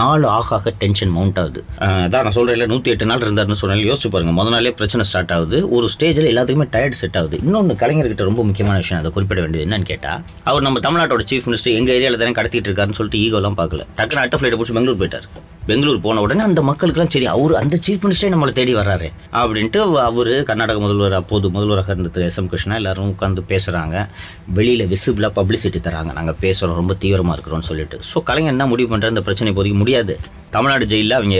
நாலு 0.00 0.26
ஆக 0.34 0.54
ஆக 0.56 0.72
டென்ஷன் 0.82 1.12
மவுண்ட் 1.14 1.38
ஆகுது 1.42 1.60
அதான் 1.86 2.24
நான் 2.26 2.36
சொல்கிறேன் 2.36 2.70
நூற்றி 2.72 2.92
எட்டு 2.92 3.08
நாள் 3.10 3.24
இருந்தாருன்னு 3.26 3.58
சொன்னாலும் 3.62 3.88
யோசிச்சு 3.88 4.10
பாருங்க 4.12 4.32
முத 4.36 4.52
நாளே 4.54 4.72
பிரச்சனை 4.80 5.04
ஸ்டார்ட் 5.08 5.32
ஆகுது. 5.36 5.58
ஒரு 5.76 5.86
ஸ்டேஜில் 5.94 6.28
எல்லாத்துக்குமே 6.32 6.66
டயர்ட் 6.74 6.98
செட் 7.00 7.18
ஆகுது. 7.20 7.38
இன்னொன்று 7.46 7.76
கலைஞர்கிட்ட 7.82 8.28
ரொம்ப 8.30 8.44
முக்கியமான 8.50 8.76
விஷயம் 8.82 9.00
அதை 9.00 9.10
குறிப்பிட 9.16 9.40
வேண்டியது 9.44 9.66
என்னன்னு 9.68 9.88
கேட்டால் 9.92 10.22
அவர் 10.50 10.57
நம்ம 10.66 10.80
தமிழ்நாட்டோட 10.84 11.22
சீஃப் 11.30 11.46
மினிஸ்டர் 11.48 11.76
எங்கள் 11.78 11.94
ஏரியாவில் 11.96 12.20
தானே 12.22 12.32
கடத்திட்டு 12.38 12.68
இருக்காருன்னு 12.68 12.98
சொல்லிட்டு 12.98 13.20
ஈகோலாம் 13.24 13.56
பார்க்கல. 13.60 13.82
டக்குனு 13.98 14.22
அடுத்த 14.22 14.38
ஃப்ளைட்டை 14.40 14.58
பிடிச்சி 14.58 14.76
பெங்களூர் 14.76 15.00
போயிட்டார். 15.00 15.26
பெங்களூர் 15.66 16.00
போன 16.00 16.20
உடனே 16.20 16.40
அந்த 16.40 16.60
மக்களுக்குலாம் 16.62 17.10
சரி 17.14 17.26
அவர் 17.26 17.54
அந்த 17.54 17.76
சீஃப் 17.86 18.04
மினிஸ்டரே 18.04 18.30
நம்மளை 18.34 18.52
தேடி 18.58 18.74
வர்றாரு 18.74 19.08
அப்படின்ட்டு 19.40 19.80
அவர் 20.08 20.32
கர்நாடக 20.50 20.80
முதல்வர் 20.80 21.12
அப்போது 21.12 21.50
முதல்வராக 21.50 21.92
இருந்த 21.92 22.08
திரு 22.08 22.24
எஸ். 22.24 22.38
எம். 22.38 22.48
கிருஷ்ணா 22.48 22.74
எல்லாரும் 22.74 23.10
உட்காந்து 23.14 23.44
பேசுகிறாங்க 23.52 23.96
வெளியில் 24.58 24.86
விசிபிளாக 24.94 25.32
பப்ளிசிட்டி 25.38 25.80
தராங்க. 25.88 26.12
நாங்கள் 26.12 26.38
பேசுகிறோம் 26.40 26.80
ரொம்ப 26.82 26.94
தீவிரமாக 26.94 27.36
இருக்கிறோம்னு 27.36 27.68
சொல்லிட்டு. 27.70 28.00
ஸோ 28.12 28.22
கலைஞர் 28.22 28.54
என்ன 28.56 28.66
முடிவு 28.66 28.96
பண்ணுற 28.96 29.12
அந்த 29.14 29.22
பிரச்சனை 29.22 29.52
பொறிக்க 29.52 29.76
முடியாது. 29.76 30.16
தமிழ்நாடு 30.50 30.86
ஜெயிலில் 30.86 31.18
அவங்க 31.20 31.36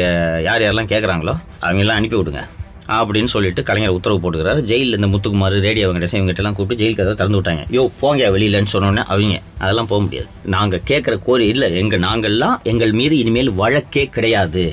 யார் 0.48 0.64
யாரெல்லாம் 0.66 0.92
கேட்குறாங்களோ 0.94 1.37
அவங்கெல்லாம் 1.62 2.00
அனுப்பி 2.00 2.16
விடுங்க. 2.16 2.42
அப்படின்னு 2.97 3.30
சொல்லிட்டு 3.35 3.62
கலைஞர் 3.62 3.95
உத்தரவு 3.97 4.21
போட்டுக்கிறாரு. 4.23 4.61
ஜெயிலில் 4.61 4.99
இந்த 5.00 5.09
முத்துக்குமார் 5.14 5.57
ரேடியோ 5.61 5.88
வெங்கடேசன் 5.88 6.21
இவங்ககிட்டலாம் 6.21 6.59
கூப்பிட்டு 6.59 6.85
ஜெயில் 6.85 6.97
கதை 6.97 7.14
திறந்து 7.14 7.40
விட்டாங்க. 7.40 7.64
யோ 7.76 7.90
போங்க 8.00 8.30
வெளியிலன்னு 8.37 8.73
சொன்னோன்னே 8.73 9.04
அவங்க 9.12 9.40
அதெல்லாம் 9.59 9.87
போக 9.87 10.02
முடியாது. 10.02 10.28
நாங்கள் 10.45 10.85
கேட்குற 10.90 11.16
கோரி 11.28 11.47
இல்லை. 11.47 11.76
எங்கள் 11.76 12.00
நாங்கள்லாம் 12.00 12.57
எங்கள் 12.62 12.92
மீது 12.92 13.18
இனிமேல் 13.18 13.52
வழக்கே 13.62 14.07
கிடையாது. 14.07 14.66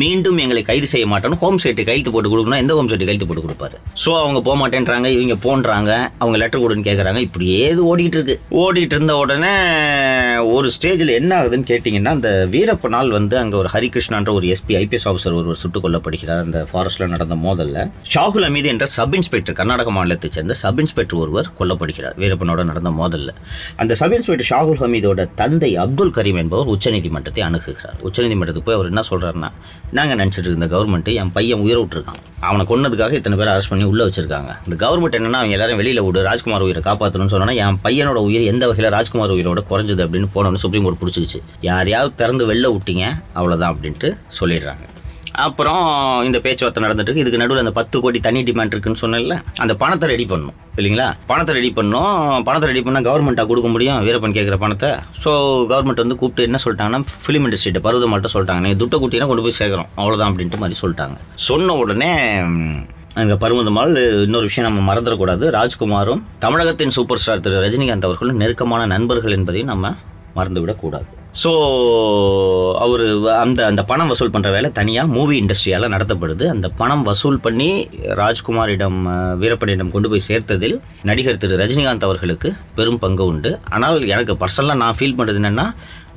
மீண்டும் 0.00 0.38
எங்களை 0.44 0.62
கைது 0.62 0.86
செய்ய 0.86 1.06
மாட்டோம்னு 1.10 1.38
ஹோம் 1.42 1.58
சைட்டு 1.64 1.84
கைத்து 1.88 2.10
போட்டு 2.10 2.30
கொடுக்கணும் 2.32 2.62
எந்த 2.62 2.74
ஹோம் 2.74 2.88
சைட்டு 2.90 3.06
கைத்து 3.08 3.26
போட்டு 3.26 3.44
கொடுப்பாரு? 3.44 3.76
ஸோ 4.04 4.10
அவங்க 4.22 4.40
போக 4.48 4.56
மாட்டேன்றாங்க 4.60 5.06
இவங்க 5.16 5.36
போன்றாங்க 5.46 5.90
அவங்க 6.18 6.36
லெட்டர் 6.42 6.62
கொடுன்னு 6.64 6.86
கேட்குறாங்க 6.88 7.20
இப்படி 7.26 7.46
ஏது 7.46 7.80
ஓடிட்டு 7.90 8.18
இருக்கு. 8.18 8.36
ஓடிட்டு 8.62 8.94
இருந்த 8.98 9.16
உடனே 9.16 9.52
ஒரு 10.56 10.70
ஸ்டேஜில் 10.76 11.12
என்ன 11.20 11.30
ஆகுதுன்னு 11.40 11.68
கேட்டிங்கன்னா 11.72 12.12
அந்த 12.18 12.30
வீரப்பனால் 12.54 13.10
வந்து 13.10 13.38
அங்கே 13.38 13.56
ஒரு 13.56 13.70
ஹரிகிருஷ்ணான்ற 13.74 14.32
ஒரு 14.32 14.46
எஸ்பி 14.54 14.76
ஐபிஎஸ் 14.82 15.06
ஆஃபீஸர் 15.10 15.38
ஒருவர் 15.40 15.60
சுட்டுக் 15.62 15.84
கொல்லப்படுகிறார். 15.86 16.42
அந்த 16.46 16.66
ஃபாரஸ்ட்டில் 16.72 17.12
நடந்த 17.14 17.34
மோதலில் 17.46 17.80
ஷாகுல் 18.14 18.46
அமீது 18.48 18.64
என்ற 18.64 18.86
சப் 18.96 19.14
இன்ஸ்பெக்டர் 19.14 19.58
கர்நாடக 19.60 19.92
மாநிலத்தைச் 19.98 20.38
சேர்ந்த 20.38 20.54
சப் 20.54 20.78
இன்ஸ்பெக்டர் 20.78 21.18
ஒருவர் 21.18 21.50
கொல்லப்படுகிறார் 21.60 22.16
வீரப்பனோட 22.24 22.64
நடந்த 22.64 22.90
மோதலில். 23.00 23.34
அந்த 23.76 23.94
சப் 23.94 24.16
இன்ஸ்பெக்டர் 24.18 24.50
ஷாகுல் 24.52 24.80
ஹமீதோட 24.84 25.28
தந்தை 25.34 25.76
அப்துல் 25.76 26.14
கரீம் 26.18 26.40
என்பவர் 26.44 26.72
உச்சநீதிமன்றத்தை 26.76 27.44
அணுகுகிறார். 27.48 27.98
உச்சநீதிமன்றத்துக்கு 28.08 28.68
போய் 28.70 28.74
அவர் 28.74 28.86
என்ன 28.86 29.04
சொல்கிறாருன்னா 29.10 29.50
நாங்கள் 29.96 30.18
நினச்சிட்டு 30.20 30.48
இருந்த 30.50 30.66
கவர்மெண்ட்டு 30.66 31.12
என் 31.14 31.32
பையன் 31.32 31.60
உயிரை 31.60 31.82
விட்டுருக்கான். 31.82 32.18
அவனை 32.40 32.64
கொன்னதுக்காக 32.66 33.12
இத்தனை 33.12 33.38
பேர் 33.38 33.50
அரெஸ்ட் 33.52 33.68
பண்ணி 33.68 33.84
உள்ளே 33.84 34.04
வச்சிருக்காங்க. 34.04 34.50
இந்த 34.66 34.76
கவர்மெண்ட் 34.84 35.16
என்னன்னா 35.18 35.40
அவங்க 35.40 35.56
எல்லாரும் 35.56 35.76
வெளியில் 35.76 36.02
விடு 36.02 36.22
ராஜ்குமார் 36.22 36.64
உயிரை 36.66 36.82
காப்பாற்றணும்னு 36.82 37.34
சொன்னா 37.34 37.54
என் 37.64 37.80
பையனோட 37.84 38.20
உயிர் 38.28 38.50
எந்த 38.52 38.66
வகையில் 38.66 38.92
ராஜ்குமார் 38.92 39.34
உயிரோட 39.36 39.62
குறைஞ்சது 39.70 40.04
அப்படின்னு 40.06 40.28
போனோன்னு 40.34 40.62
சுப்ரீம் 40.64 40.84
கோர்ட் 40.84 41.02
பிடிச்சிக்கிச்சு. 41.02 41.40
யாரையாவது 41.60 42.14
திறந்து 42.14 42.52
வெளில 42.52 42.76
விட்டீங்க 42.76 43.06
அவ்வளோதான் 43.34 43.74
அப்படின்ட்டு 43.74 44.10
சொல்லிடுறாங்க. 44.40 44.86
அப்புறம் 45.44 45.82
இந்த 46.28 46.38
பேச்சுவார்த்தை 46.44 46.80
நடந்துட்டு 46.84 47.08
இருக்கு. 47.08 47.24
இதுக்கு 47.24 47.40
நடுவில் 47.42 47.62
அந்த 47.64 47.72
பத்து 47.78 47.96
கோடி 48.04 48.18
தனி 48.26 48.40
டிமாண்ட் 48.48 48.72
இருக்குன்னு 48.74 49.00
சொன்னேன்ல 49.02 49.36
அந்த 49.62 49.74
பணத்தை 49.82 50.06
ரெடி 50.12 50.26
பண்ணணும் 50.32 50.56
இல்லைங்களா? 50.80 51.06
பணத்தை 51.30 51.52
ரெடி 51.58 51.70
பண்ணோம் 51.78 52.16
பணத்தை 52.46 52.66
ரெடி 52.70 52.82
பண்ணால் 52.86 53.06
கவர்மெண்ட்டாக 53.08 53.48
கொடுக்க 53.50 53.68
முடியும் 53.74 53.98
வீரப்பன் 54.06 54.36
கேட்குற 54.38 54.56
பணத்தை. 54.64 54.90
ஸோ 55.24 55.30
கவர்மெண்ட் 55.72 56.02
வந்து 56.04 56.18
கூப்பிட்டு 56.20 56.46
என்ன 56.48 56.60
சொல்லிட்டாங்கன்னா 56.64 57.00
ஃபிலிம் 57.24 57.46
இண்டஸ்ட்ரிட்ட 57.48 57.82
பருவதமாட்ட 57.86 58.30
சொல்லிட்டாங்க. 58.34 58.62
நீங்கள் 58.66 58.80
துட்டை 58.82 58.98
குட்டினா 59.02 59.28
கொண்டு 59.30 59.44
போய் 59.46 59.58
சேர்க்குறோம். 59.60 59.90
அவ்வளோதான் 60.00 60.30
அப்படின்ட்டு 60.32 60.62
மாதிரி 60.62 60.78
சொல்லிட்டாங்க. 60.82 61.18
சொன்ன 61.48 61.76
உடனே 61.82 62.12
அங்கே 63.20 63.36
பருவதமால் 63.44 63.94
இன்னொரு 64.26 64.48
விஷயம் 64.48 64.68
நம்ம 64.68 64.82
மறந்துடக்கூடாது. 64.90 65.44
ராஜ்குமாரும் 65.58 66.24
தமிழகத்தின் 66.46 66.96
சூப்பர் 66.96 67.22
ஸ்டார் 67.22 67.44
திரு 67.46 67.62
ரஜினிகாந்த் 67.66 68.08
அவர்களும் 68.10 68.40
நெருக்கமான 68.42 68.82
நண்பர்கள் 68.94 69.36
என்பதையும் 69.38 69.72
நம்ம 69.74 69.94
மறந்துவிடக்கூடாது. 70.38 71.08
ஸோ 71.42 71.50
அவர் 72.84 73.02
அந்த 73.42 73.60
அந்த 73.70 73.82
பணம் 73.90 74.10
வசூல் 74.12 74.32
பண்ணுற 74.34 74.50
வேலை 74.54 74.68
தனியாக 74.78 75.12
மூவி 75.16 75.34
இண்டஸ்ட்ரியால் 75.42 75.92
நடத்தப்படுது. 75.94 76.44
அந்த 76.54 76.66
பணம் 76.80 77.04
வசூல் 77.08 77.38
பண்ணி 77.46 77.68
ராஜ்குமாரிடம் 78.20 78.98
வீரப்பனிடம் 79.42 79.92
கொண்டு 79.94 80.10
போய் 80.12 80.26
சேர்த்ததில் 80.28 80.76
நடிகர் 81.10 81.40
திரு 81.42 81.60
ரஜினிகாந்த் 81.62 82.06
அவர்களுக்கு 82.08 82.50
பெரும் 82.78 82.98
பங்கு 83.04 83.24
உண்டு. 83.32 83.52
ஆனால் 83.76 84.06
எனக்கு 84.14 84.34
பர்சனலாக 84.44 84.82
நான் 84.84 84.98
ஃபீல் 85.00 85.16
பண்ணுறது 85.20 85.40
என்னென்னா 85.42 85.66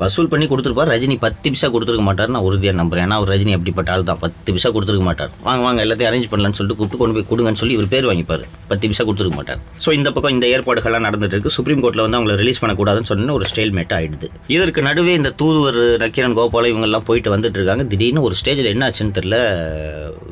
வசூல் 0.01 0.29
பண்ணி 0.31 0.45
கொடுத்துருப்பார். 0.51 0.91
ரஜினி 0.93 1.15
பத்து 1.23 1.47
பிசா 1.53 1.67
கொடுத்துருக்க 1.73 2.05
மாட்டார் 2.09 2.31
நான் 2.35 2.45
உறுதியாக 2.49 2.77
நம்புறேன். 2.81 3.05
ஏன்னா 3.07 3.17
அவர் 3.19 3.31
ரஜினி 3.33 3.53
அப்படிப்பட்ட 3.57 3.89
ஆள் 3.95 4.05
தான். 4.09 4.19
பத்து 4.23 4.53
பிசா 4.55 4.69
கொடுத்துருக்க 4.75 5.05
மாட்டார். 5.09 5.31
வாங்க 5.47 5.61
வாங்க 5.67 5.79
எல்லாத்தையும் 5.85 6.11
அரேஞ்ச் 6.11 6.29
பண்ணலான்னு 6.31 6.57
சொல்லிட்டு 6.59 6.79
கூப்பிட்டு 6.79 7.01
கொண்டு 7.01 7.15
போய் 7.17 7.27
கொடுங்கன்னு 7.31 7.61
சொல்லி 7.61 7.75
இவர் 7.77 7.89
பேர் 7.93 8.07
வாங்கிப்பார். 8.09 8.45
பத்து 8.71 8.89
பிசா 8.91 9.05
கொடுத்துருக்க 9.07 9.37
மாட்டார். 9.39 9.59
ஸோ 9.85 9.91
இந்த 9.99 10.11
பக்கம் 10.15 10.35
இந்த 10.35 10.47
ஏற்பாடுகள்லாம் 10.55 11.05
நடந்துட்டு 11.07 11.37
இருக்கு. 11.37 11.55
சுப்ரீம் 11.57 11.83
கோர்ட்டில் 11.83 12.03
வந்து 12.05 12.19
அவங்களை 12.19 12.37
ரிலீஸ் 12.43 12.61
பண்ணக்கூடாதுன்னு 12.63 13.09
சொன்ன 13.11 13.35
ஒரு 13.39 13.47
ஸ்டேல்மேட் 13.51 13.95
ஆயிடுது. 13.97 14.29
இதற்கு 14.55 14.81
நடுவே 14.89 15.15
இந்த 15.19 15.31
தூதுவர் 15.41 15.81
நக்கீரன் 16.05 16.37
கோபால 16.39 16.71
இவங்கெல்லாம் 16.73 17.07
போயிட்டு 17.09 17.35
வந்துட்டு 17.35 17.59
இருக்காங்க. 17.61 17.85
திடீர்னு 17.93 18.25
ஒரு 18.29 18.37
ஸ்டேஜில் 18.41 18.71
என்ன 18.73 18.89
ஆச்சுன்னு 18.89 19.17
தெரியல. 19.19 19.39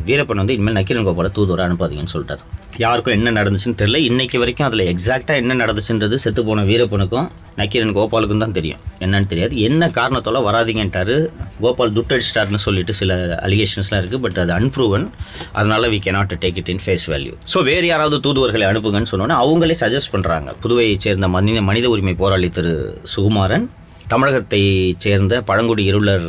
வீரப்பன் 0.08 0.42
வந்து 0.44 0.56
இனிமேல் 0.58 0.78
நக்கீரன் 0.80 1.08
கோபால 1.10 1.32
தூதுவரை 1.38 1.64
அனுப்பாதீங்கன்னு 1.68 2.14
சொல்லிட்டார். 2.16 2.44
யாருக்கும் 2.84 3.16
என்ன 3.18 3.32
நடந்துச்சுன்னு 3.38 3.80
தெரியல. 3.80 4.00
இன்னைக்கு 4.10 4.38
வரைக்கும் 4.42 4.68
அதில் 4.68 4.84
எக்ஸாக்டாக 4.92 5.42
என்ன 5.44 5.56
நடந்துச்சுன்றது 5.62 6.18
செத்து 6.24 6.42
போன 6.50 6.64
வீரப்பனுக்கும் 6.70 7.28
நக்கீரன் 7.60 7.96
கோபாலுக்கும் 7.98 8.44
தான் 8.44 8.54
தெரியும். 8.58 8.82
என்னன்னு 9.06 9.30
தெரியாது. 9.32 9.54
என்ன 9.68 9.90
காரணத்தால் 9.98 10.46
வராதீங்கன்ட்டாரு 10.48 11.16
கோபால் 11.62 11.96
துட்டடிச்சிட்டார்னு 11.96 12.60
சொல்லிட்டு 12.66 12.94
சில 13.00 13.14
அலிகேஷன்ஸ்லாம் 13.46 14.02
இருக்குது 14.02 14.24
பட் 14.26 14.40
அது 14.44 14.54
அன்ப்ரூவன் 14.58 15.06
அதனால் 15.54 15.90
we 15.94 16.00
cannot 16.06 16.38
take 16.44 16.60
it 16.62 16.72
in 16.74 16.84
face 16.86 17.06
value 17.14 17.34
so 17.54 17.62
வேறு 17.70 17.88
யாராவது 17.88 18.20
தூதுவர்களை 18.28 18.68
அனுப்புங்கன்னு 18.70 19.12
சொன்னோன்னே 19.14 19.38
அவங்களே 19.44 19.78
சஜஸ்ட் 19.84 20.14
பண்ணுறாங்க 20.16 20.52
புதுவையைச் 20.64 21.06
சேர்ந்த 21.08 21.30
மனித 21.36 21.62
மனித 21.70 21.90
உரிமை 21.90 22.16
போராளி 22.24 22.50
திரு 22.50 22.74
சுகுமாரன் 23.16 23.68
தமிழகத்தை 24.14 24.62
சேர்ந்த 24.98 25.34
பழங்குடி 25.50 25.84
இருளர் 25.90 26.26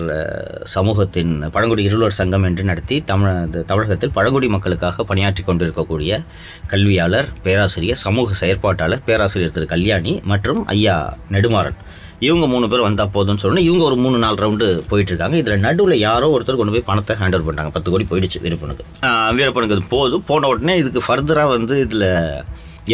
சமூகத்தின் 0.72 1.32
பழங்குடி 1.54 1.82
இருளர் 1.88 2.16
சங்கம் 2.18 2.44
என்று 2.48 2.62
நடத்தி 2.64 2.96
தமிழ 3.10 3.28
தமிழகத்தில் 3.70 4.12
பழங்குடி 4.18 4.48
மக்களுக்காக 4.54 5.04
பணியாற்றி 5.04 5.42
கொண்டிருக்கக்கூடிய 5.44 6.18
கல்வியாளர் 6.72 7.28
பேராசிரியர் 7.42 8.02
சமூக 8.06 8.36
செயற்பாட்டாளர் 8.42 9.04
பேராசிரியர் 9.08 9.56
திரு 9.56 9.68
கல்யாணி 9.74 10.14
மற்றும் 10.32 10.60
ஐயா 10.74 10.96
நெடுமாறன். 11.30 11.78
இவங்க 12.26 12.46
மூணு 12.52 12.66
பேர் 12.70 12.86
வந்தால் 12.86 13.12
போதும்னு 13.14 13.42
சொன்னால் 13.42 13.66
இவங்க 13.68 13.82
ஒரு 13.88 13.96
மூணு 14.04 14.16
நாலு 14.24 14.36
ரவுண்டு 14.42 14.66
போயிட்டுருக்காங்க. 14.90 15.36
இதில் 15.42 15.62
நடுவில் 15.66 15.96
யாரோ 16.08 16.26
ஒருத்தர் 16.34 16.58
கொண்டு 16.60 16.74
போய் 16.74 16.88
பணத்தை 16.90 17.14
ஹேண்ட் 17.20 17.36
பண்ணுறாங்க 17.48 17.72
பத்து 17.76 17.90
கோடி 17.92 18.06
போயிடுச்சு 18.10 18.40
வீரப்பனுக்கு. 18.44 18.84
வீரப்பனுக்கு 19.36 19.76
அது 19.76 19.84
போதும். 19.94 20.24
போன 20.30 20.48
உடனே 20.52 20.74
இதுக்கு 20.82 21.02
ஃபர்தராக 21.06 21.50
வந்து 21.56 21.76
இதில் 21.86 22.08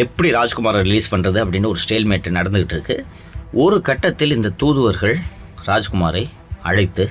எப்படி 0.03 0.29
ராஜ்குமாரை 0.39 0.81
ரிலீஸ் 0.87 1.11
பண்ணுறது 1.13 1.39
அப்படின்னு 1.43 1.71
ஒரு 1.73 1.81
ஸ்டேல்மேட் 1.85 2.35
நடந்துக்கிட்டு 2.39 2.75
இருக்குது 2.77 3.05
ஒரு 3.63 3.77
கட்டத்தில் 3.89 4.35
இந்த 4.37 4.49
தூதுவர்கள் 4.61 5.15
ராஜ்குமாரை 5.69 6.23
அழைத்து 6.69 7.05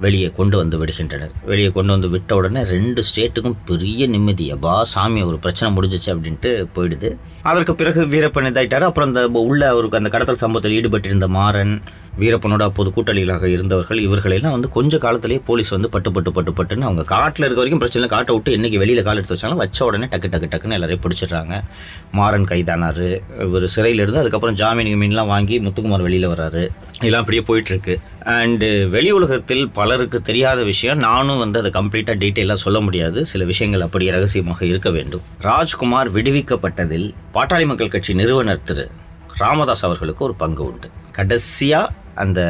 வெளியே 0.00 0.28
கொண்டு 0.38 0.56
வந்து 0.56 0.76
விடுகின்றனர். 0.80 1.32
வெளியே 1.50 1.70
கொண்டு 1.76 1.92
வந்து 1.94 2.08
விட்ட 2.08 2.36
உடனே 2.40 2.60
ரெண்டு 2.72 3.02
ஸ்டேட்டுக்கும் 3.08 3.56
பெரிய 3.70 4.06
நிம்மதி. 4.14 4.46
அப்பா 4.56 4.74
சாமி 4.94 5.22
ஒரு 5.30 5.38
பிரச்சனை 5.44 5.68
முடிஞ்சிச்சு 5.76 6.10
அப்படின்ட்டு 6.14 6.50
போயிடுது. 6.76 7.10
அதற்கு 7.50 7.74
பிறகு 7.74 8.02
வீரப்பன் 8.14 8.50
இதாகிட்டார் 8.50 8.88
அப்புறம் 8.90 9.08
அந்த 9.10 9.40
உள்ள 9.50 9.62
அவருக்கு 9.74 10.00
அந்த 10.00 10.12
கடத்தல் 10.16 10.42
சம்பவத்தில் 10.44 10.76
ஈடுபட்டிருந்த 10.78 11.28
மாறன் 11.38 11.74
வீரப்பனோட 12.20 12.62
அப்போது 12.68 12.92
கூட்டாளிகளாக 12.96 13.44
இருந்தவர்கள் 13.54 14.00
இவர்களெல்லாம் 14.06 14.54
வந்து 14.56 14.68
கொஞ்ச 14.76 14.98
காலத்திலேயே 15.04 15.40
போலீஸ் 15.48 15.70
வந்து 15.76 15.90
பட்டு 15.94 16.12
பட்டு 16.12 16.32
பட்டு 16.36 16.52
பட்டுன்னு 16.58 16.86
அவங்க 16.88 17.04
காட்டில் 17.14 17.44
இருக்க 17.46 17.60
வரைக்கும் 17.60 17.82
பிரச்சனை 17.82 18.00
இல்லை. 18.00 18.12
காட்டை 18.16 18.34
விட்டு 18.36 18.56
இன்றைக்கி 18.58 18.78
வெளியில் 18.82 19.06
கால் 19.08 19.20
எடுத்து 19.20 19.36
வச்சாலும் 19.36 19.60
வச்ச 19.62 19.84
உடனே 19.88 20.08
டக்கு 20.12 20.30
டக்கு 20.34 20.50
டக்குன்னு 20.52 20.76
எல்லாரையும் 20.78 21.04
பிடிச்சிடுறாங்க. 21.06 21.54
மாறன் 22.18 22.48
கைதானார். 22.52 23.06
இவர் 23.46 23.66
சிறையில் 23.76 24.02
இருந்து 24.04 24.22
அதுக்கப்புறம் 24.22 24.58
ஜாமீன் 24.62 25.00
மீன்லாம் 25.02 25.32
வாங்கி 25.34 25.58
முத்துக்குமார் 25.66 26.06
வெளியில் 26.08 26.28
வராரு 26.34 26.64
இதெல்லாம் 26.98 27.24
அப்படியே 27.24 27.42
போயிட்டுருக்கு. 27.48 27.94
அண்டு 28.36 28.68
வெளி 28.94 29.10
உலகத்தில் 29.18 29.64
பலருக்கு 29.78 30.18
தெரியாத 30.22 30.60
விஷயம் 30.72 30.98
நானும் 30.98 31.38
வந்து 31.38 31.58
அதை 31.60 31.70
கம்ப்ளீட்டாக 31.78 32.16
டீட்டெயிலாக 32.22 32.58
சொல்ல 32.64 32.80
முடியாது. 32.80 33.26
சில 33.32 33.44
விஷயங்கள் 33.44 33.84
அப்படி 33.86 34.10
ரகசியமாக 34.16 34.64
இருக்க 34.66 34.90
வேண்டும். 34.90 35.24
ராஜ்குமார் 35.48 36.10
விடுவிக்கப்பட்டதில் 36.16 37.06
பாட்டாளி 37.34 37.66
மக்கள் 37.66 37.94
கட்சி 37.94 38.14
நிறுவனர் 38.14 38.66
திரு. 38.70 38.86
ராமதாஸ் 39.42 39.84
அவர்களுக்கு 39.84 40.24
ஒரு 40.24 40.34
பங்கு 40.34 40.62
உண்டு. 40.70 40.88
கடைசியாக 41.16 41.94
அந்த 42.24 42.40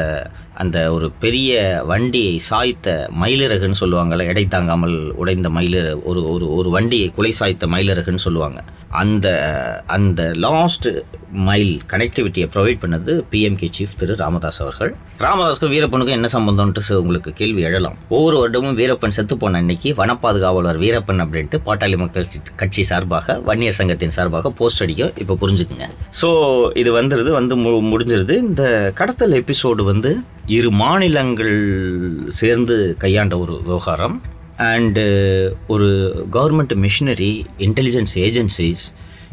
அந்த 0.62 0.78
ஒரு 0.92 1.06
பெரிய 1.25 1.58
வண்டியை 1.90 2.34
சாய்த்த 2.50 2.96
மயிலிறகுன்னு 3.20 3.80
சொல்லுவாங்கள்ல 3.80 4.28
எடை 4.32 4.44
தாங்காமல் 4.46 4.96
உடைந்த 5.22 5.48
மயிலிற 5.48 5.87
ஒரு 6.04 6.22
ஒரு 6.32 6.46
ஒரு 6.54 6.70
வண்டியை 6.76 7.08
குலை 7.16 7.32
சாய்த்த 7.40 7.68
மயிலிறகுன்னு 7.75 8.26
சொல்லுவாங்க. 8.26 8.60
அந்த 8.90 9.83
அந்த 9.87 10.33
லாஸ்ட் 10.35 10.88
மைல் 11.33 11.80
கனெக்டிவிட்டியை 11.90 12.49
ப்ரொவைட் 12.54 12.78
பண்ணது 12.80 13.23
பிஎம்கே 13.30 13.68
சீஃப் 13.78 13.97
திரு 13.99 14.16
ராமதாஸ் 14.16 14.62
அவர்கள். 14.62 14.95
ராமதாஸ்க்கும் 15.18 15.73
வீரப்பனுக்கும் 15.73 16.09
என்ன 16.09 16.28
சம்பந்தம்ன்ட்டு 16.33 16.95
உங்களுக்கு 16.95 17.33
கேள்வி 17.33 17.62
எழலாம். 17.62 17.95
ஒவ்வொரு 18.09 18.38
வருடமும் 18.38 18.78
வீரப்பன் 18.78 19.09
செத்து 19.09 19.37
போன 19.37 19.59
அன்னைக்கு 19.59 19.95
வனப்பாதுகாவலர் 19.97 20.78
வீரப்பன் 20.78 21.21
அப்படின்ட்டு 21.21 21.59
பாட்டாளி 21.66 21.97
மக்கள் 21.97 22.25
கட்சி- 22.25 22.57
கட்சி 22.57 22.85
சார்பாக 22.85 23.40
வன்னியர் 23.40 23.73
சங்கத்தின் 23.73 24.11
சார்பாக 24.11 24.50
போஸ்ட் 24.50 24.83
அடிக்கும் 24.83 25.12
இப்போ 25.18 25.37
புரிஞ்சுக்குங்க. 25.40 25.88
ஸோ 26.23 26.68
இது 26.76 27.02
வந்துடுது 27.02 27.30
வந்து 27.30 27.57
மு 27.57 27.71
முடிஞ்சிருது. 27.71 28.30
இந்த 28.30 28.92
கடத்தல் 28.95 29.45
எபிசோடு 29.45 29.85
வந்து 29.85 30.18
இரு 30.47 30.71
மாநிலங்கள் 30.71 32.14
சேர்ந்து 32.28 32.95
கையாண்ட 32.99 33.38
ஒரு 33.38 33.62
விவகாரம். 33.62 34.23
அண்டு 34.66 35.02
uh, 35.02 35.50
ஒரு 35.66 35.88
கவர்மெண்ட் 36.30 36.72
மிஷினரி 36.84 37.30
இன்டெலிஜென்ஸ் 37.58 38.14
ஏஜென்சிஸ் 38.18 38.86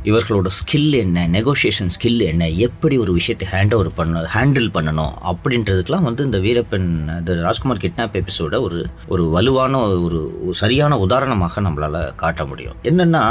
இவர்களோட 0.04 0.48
ஸ்கில் 0.58 0.94
என்ன 0.96 1.24
நெகோஷியேஷன் 1.28 1.92
ஸ்கில் 1.96 2.22
என்ன 2.22 2.50
எப்படி 2.58 2.96
ஒரு 2.98 3.12
விஷயத்தை 3.14 3.46
ஹேண்ட் 3.54 3.74
ஓவர் 3.74 3.90
பண்ண 3.96 4.22
ஹேண்டில் 4.34 4.70
பண்ணணும் 4.76 5.14
அப்படின்றதுக்கெலாம் 5.32 6.06
வந்து 6.10 6.26
இந்த 6.26 6.40
வீரப்பன் 6.40 6.88
இந்த 7.18 7.40
ராஜ்குமார் 7.48 7.82
கிட்னாப் 7.86 8.18
எபிசோட 8.22 8.60
ஒரு 8.62 8.82
ஒரு 9.08 9.26
வலுவான 9.30 9.82
ஒரு 10.06 10.20
சரியான 10.62 11.00
உதாரணமாக 11.06 11.62
நம்மளால் 11.62 12.02
காட்ட 12.16 12.46
முடியும். 12.46 12.78
என்னென்னா 12.84 13.24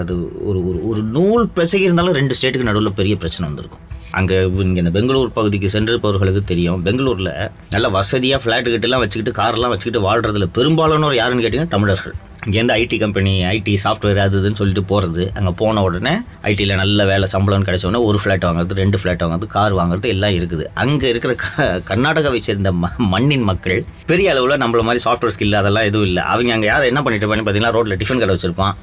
அது 0.00 0.16
ஒரு 0.48 0.62
ஒரு 0.70 0.80
ஒரு 0.92 1.02
நூல் 1.18 1.44
பிசகி 1.58 1.86
இருந்தாலும் 1.88 2.18
ரெண்டு 2.20 2.36
ஸ்டேட்டுக்கு 2.38 2.70
நடுவில் 2.70 2.98
பெரிய 3.00 3.16
பிரச்சனை 3.16 3.46
வந்திருக்கும். 3.48 3.84
அங்கே 4.18 4.36
இங்கே 4.66 4.82
இந்த 4.84 4.92
பெங்களூர் 4.98 5.36
பகுதிக்கு 5.38 5.68
சென்றிருப்பவர்களுக்கு 5.76 6.42
தெரியும். 6.52 6.82
பெங்களூரில் 6.88 7.32
நல்ல 7.74 7.86
வசதியாக 7.96 8.42
ஃப்ளாட்டு 8.42 8.74
கிட்டலாம் 8.74 9.02
வச்சுக்கிட்டு 9.04 9.38
கார்லாம் 9.40 9.72
வச்சுக்கிட்டு 9.74 10.06
வாழ்கிறதுல 10.08 10.48
பெரும்பாலானோர் 10.58 11.20
யாருன்னு 11.22 11.44
கேட்டிங்கன்னா 11.44 11.74
தமிழர்கள். 11.76 12.16
இங்கேருந்து 12.46 12.74
ஐடி 12.80 12.96
கம்பெனி 13.02 13.32
ஐடி 13.52 13.74
சாஃப்ட்வேர் 13.82 14.18
அது 14.24 14.36
இதுன்னு 14.40 14.58
சொல்லிட்டு 14.60 14.82
போகிறது 14.90 15.22
அங்கே 15.38 15.52
போன 15.60 15.82
உடனே 15.86 16.12
ஐடியில் 16.50 16.72
நல்ல 16.80 17.04
வேலை 17.10 17.26
சம்பளம்னு 17.34 17.66
கிடைச்ச 17.68 17.86
உடனே 17.88 18.02
ஒரு 18.08 18.18
ஃப்ளாட் 18.22 18.46
வாங்குறது 18.48 18.80
ரெண்டு 18.82 18.98
ஃப்ளாட் 19.00 19.22
வாங்குறது 19.24 19.48
கார் 19.56 19.78
வாங்குறது 19.80 20.08
எல்லாம் 20.14 20.36
இருக்குது. 20.38 20.64
அங்கே 20.82 21.06
இருக்கிற 21.12 21.34
க 21.42 21.68
கர்நாடகாவை 21.90 22.40
சேர்ந்த 22.48 22.72
ம 22.82 22.90
மண்ணின் 23.14 23.46
மக்கள் 23.50 23.78
பெரிய 24.12 24.34
அளவில் 24.34 24.62
நம்மள 24.64 24.82
மாதிரி 24.88 25.04
சாஃப்ட்வேர் 25.06 25.34
ஸ்கில் 25.36 25.60
அதெல்லாம் 25.62 25.88
எதுவும் 25.90 26.08
இல்லை. 26.10 26.24
அவங்க 26.34 26.52
அங்கே 26.56 26.68
யார் 26.72 26.90
என்ன 26.92 27.02
பண்ணிட்டு 27.06 27.26
இருப்பாங்க 27.26 27.46
பார்த்தீங்கன்னா 27.46 27.76
ரோட்டில் 27.78 28.00
டிஃபன் 28.02 28.22
கடை 28.24 28.34
வச்சுருப்பான். 28.36 28.74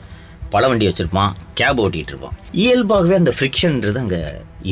பழ 0.53 0.67
வண்டி 0.67 0.87
வச்சுருப்பான் 0.87 1.31
கேப் 1.59 1.81
ஓட்டிகிட்டு 1.81 2.11
இருப்பான். 2.13 2.37
இயல்பாகவே 2.63 3.15
அந்த 3.15 3.33
ஃப்ரிக்ஷன்ன்றது 3.39 3.99
அங்கே 4.03 4.21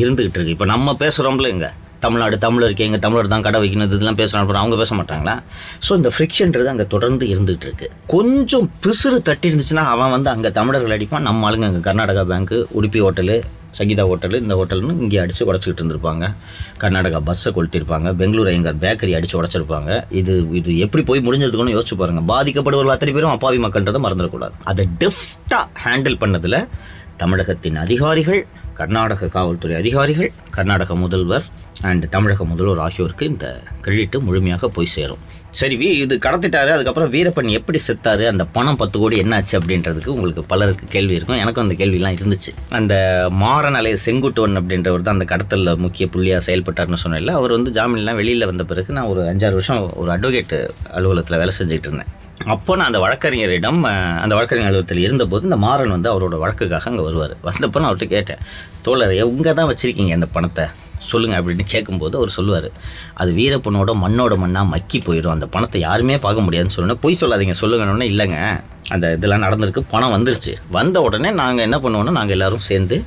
இருந்துகிட்டு 0.02 0.38
இருக்கு. 0.38 0.56
இப்போ 0.56 0.66
நம்ம 0.74 0.96
பேசுகிறோம்ல 1.00 1.48
இங்கே. 1.56 1.70
தமிழ்நாடு 2.06 2.36
தமிழருக்கு 2.46 2.86
எங்கள் 2.88 3.04
தமிழர் 3.06 3.32
தான் 3.34 3.46
கடை 3.46 3.60
வைக்கணும் 3.62 3.88
இதெல்லாம் 3.90 4.20
பேசுகிறாங்க 4.20 4.58
அவங்க 4.64 4.76
பேச 4.82 4.94
மாட்டாங்களா? 5.00 5.36
ஸோ 5.86 5.92
இந்த 6.00 6.10
ஃப்ரிக்ஷன்றது 6.16 6.70
அங்கே 6.74 6.86
தொடர்ந்து 6.96 7.26
இருந்துகிட்டு 7.34 7.68
இருக்கு. 7.70 7.88
கொஞ்சம் 8.14 8.68
பிசுறு 8.84 9.18
தட்டி 9.30 9.48
இருந்துச்சுன்னா 9.52 9.86
அவன் 9.94 10.14
வந்து 10.16 10.30
அங்கே 10.34 10.52
தமிழர்கள் 10.60 10.96
அடிப்பான் 10.98 11.26
நம்ம 11.30 11.48
ஆளுங்க 11.50 11.70
அங்கே 11.70 11.82
Karnataka 11.88 12.24
bank 12.34 12.60
Udupi 12.80 13.02
hotel 13.06 13.38
Sangeetha 13.78 14.04
hotel 14.10 14.38
இந்த 14.44 14.54
ஹோட்டல்னு 14.60 14.94
இங்கே 15.06 15.18
அடித்து 15.24 15.48
உடச்சிக்கிட்டு 15.50 15.82
இருந்திருப்பாங்க. 15.82 16.28
கர்நாடகா 16.84 17.20
பஸ்ஸை 17.28 17.50
கொளுத்திருப்பாங்க 17.58 18.12
பெங்களூர் 18.22 18.50
எங்கள் 18.58 18.80
பேக்கரி 18.84 19.12
அடித்து 19.18 19.38
உடச்சிருப்பாங்க. 19.42 19.90
இது 20.20 20.34
இது 20.60 20.72
எப்படி 20.86 21.04
போய் 21.10 21.26
முடிஞ்சதுக்குன்னு 21.28 21.76
யோசிச்சு 21.76 21.98
பாருங்கள் 22.02 22.28
பாதிக்கப்படுவர்கள் 22.32 22.96
அத்தனை 22.96 23.14
பேரும் 23.18 23.34
அப்பாவி 23.36 23.60
மக்கள்ன்றதை 23.66 24.02
மறந்துடக்கூடாது. 24.06 24.56
அதை 24.72 24.86
டெஃப்டாக 25.04 25.66
ஹேண்டில் 25.84 26.20
பண்ணதில் 26.24 26.60
தமிழகத்தின் 27.24 27.80
அதிகாரிகள் 27.86 28.42
கர்நாடக 28.80 29.28
காவல்துறை 29.38 29.76
அதிகாரிகள் 29.84 30.30
கர்நாடக 30.58 30.96
முதல்வர் 31.04 31.48
அண்ட் 31.88 32.06
தமிழக 32.14 32.46
முதல்வர் 32.52 32.82
ஆகியோருக்கு 32.86 33.26
இந்த 33.32 33.48
கிரெடிட்டு 33.86 34.18
முழுமையாக 34.28 34.68
போய் 34.76 34.94
சேரும். 34.96 35.22
சரி 35.60 35.76
வீ 35.82 35.88
இது 36.04 36.16
கடத்திட்டாரு 36.26 36.72
அதுக்கப்புறம் 36.74 37.12
வீரப்பன் 37.14 37.50
எப்படி 37.60 37.80
செத்தாரு 37.86 38.24
அந்த 38.32 38.44
பணம் 38.56 38.80
பத்து 38.82 38.98
கோடி 39.02 39.16
என்னாச்சு 39.24 39.54
அப்படின்றதுக்கு 39.60 40.14
உங்களுக்கு 40.16 40.42
பலருக்கு 40.52 40.86
கேள்வி 40.96 41.16
இருக்கும். 41.18 41.40
எனக்கும் 41.44 41.66
அந்த 41.66 41.76
கேள்விலாம் 41.82 42.18
இருந்துச்சு. 42.18 42.52
அந்த 42.80 42.94
மாறன் 43.44 43.78
அலை 43.80 43.94
செங்குட்டுவன் 44.08 44.60
அப்படின்றவர் 44.62 45.06
தான் 45.08 45.18
அந்த 45.18 45.28
கடத்தலில் 45.34 45.82
முக்கிய 45.86 46.08
புள்ளியாக 46.16 46.44
செயல்பட்டார்னு 46.48 47.02
சொன்னேன்ல. 47.04 47.34
அவர் 47.40 47.56
வந்து 47.58 47.72
ஜாமீன்லாம் 47.78 48.20
வெளியில் 48.22 48.50
வந்த 48.52 48.66
பிறகு 48.72 48.98
நான் 48.98 49.12
ஒரு 49.14 49.24
அஞ்சாறு 49.32 49.58
வருஷம் 49.60 49.82
ஒரு 50.02 50.12
அட்வொகேட் 50.16 50.56
அலுவலகத்தில் 51.00 51.42
வேலை 51.44 51.56
செஞ்சுட்டு 51.60 51.90
இருந்தேன் 51.90 52.12
அப்போ 52.54 52.72
நான் 52.80 52.90
அந்த 52.90 53.00
வழக்கறிஞரிடம் 53.06 53.80
அந்த 54.24 54.34
வழக்கறிஞர் 54.38 54.70
அலுவலகத்தில் 54.70 55.06
இருந்தபோது 55.06 55.48
இந்த 55.50 55.58
மாறன் 55.66 55.96
வந்து 55.96 56.12
அவரோட 56.12 56.36
வழக்குக்காக 56.44 56.90
அங்கே 56.92 57.04
வருவார். 57.08 57.34
வந்தப்போ 57.48 57.80
நான் 57.82 57.90
அவர்கிட்ட 57.90 58.16
கேட்டேன் 58.18 58.44
தோழர் 58.86 59.16
உங்க 59.32 59.54
தான் 59.62 59.72
வச்சுருக்கீங்க 59.72 60.14
அந்த 60.20 60.30
பணத்தை? 60.38 60.68
சொல்லுங்கள் 61.10 61.40
அப்படின்னு 61.40 61.66
கேட்கும்போது 61.74 62.18
அவர் 62.20 62.36
சொல்லுவார். 62.38 62.68
அது 63.22 63.32
வீரப்பனோட 63.40 63.94
மண்ணோட 64.04 64.36
மண்ணாக 64.44 64.72
மக்கி 64.74 65.00
போயிடும். 65.08 65.36
அந்த 65.36 65.48
பணத்தை 65.56 65.82
யாருமே 65.88 66.18
பார்க்க 66.26 66.46
முடியாதுன்னு 66.48 66.76
சொன்னேன் 66.78 67.02
பொய் 67.06 67.20
சொல்லாதீங்க. 67.22 67.56
சொல்லுங்கன்னு 67.62 68.10
இல்லைங்க. 68.14 68.40
அந்த 68.94 69.06
இதெல்லாம் 69.18 69.46
நடந்திருக்கு. 69.46 69.82
பணம் 69.94 70.14
வந்துருச்சு. 70.16 70.54
வந்த 70.78 71.02
உடனே 71.08 71.32
நாங்கள் 71.42 71.66
என்ன 71.68 71.78
பண்ணுவோன்னா 71.84 72.14
நாங்கள் 72.20 72.36
எல்லோரும் 72.38 72.68
சேர்ந்து 72.70 72.98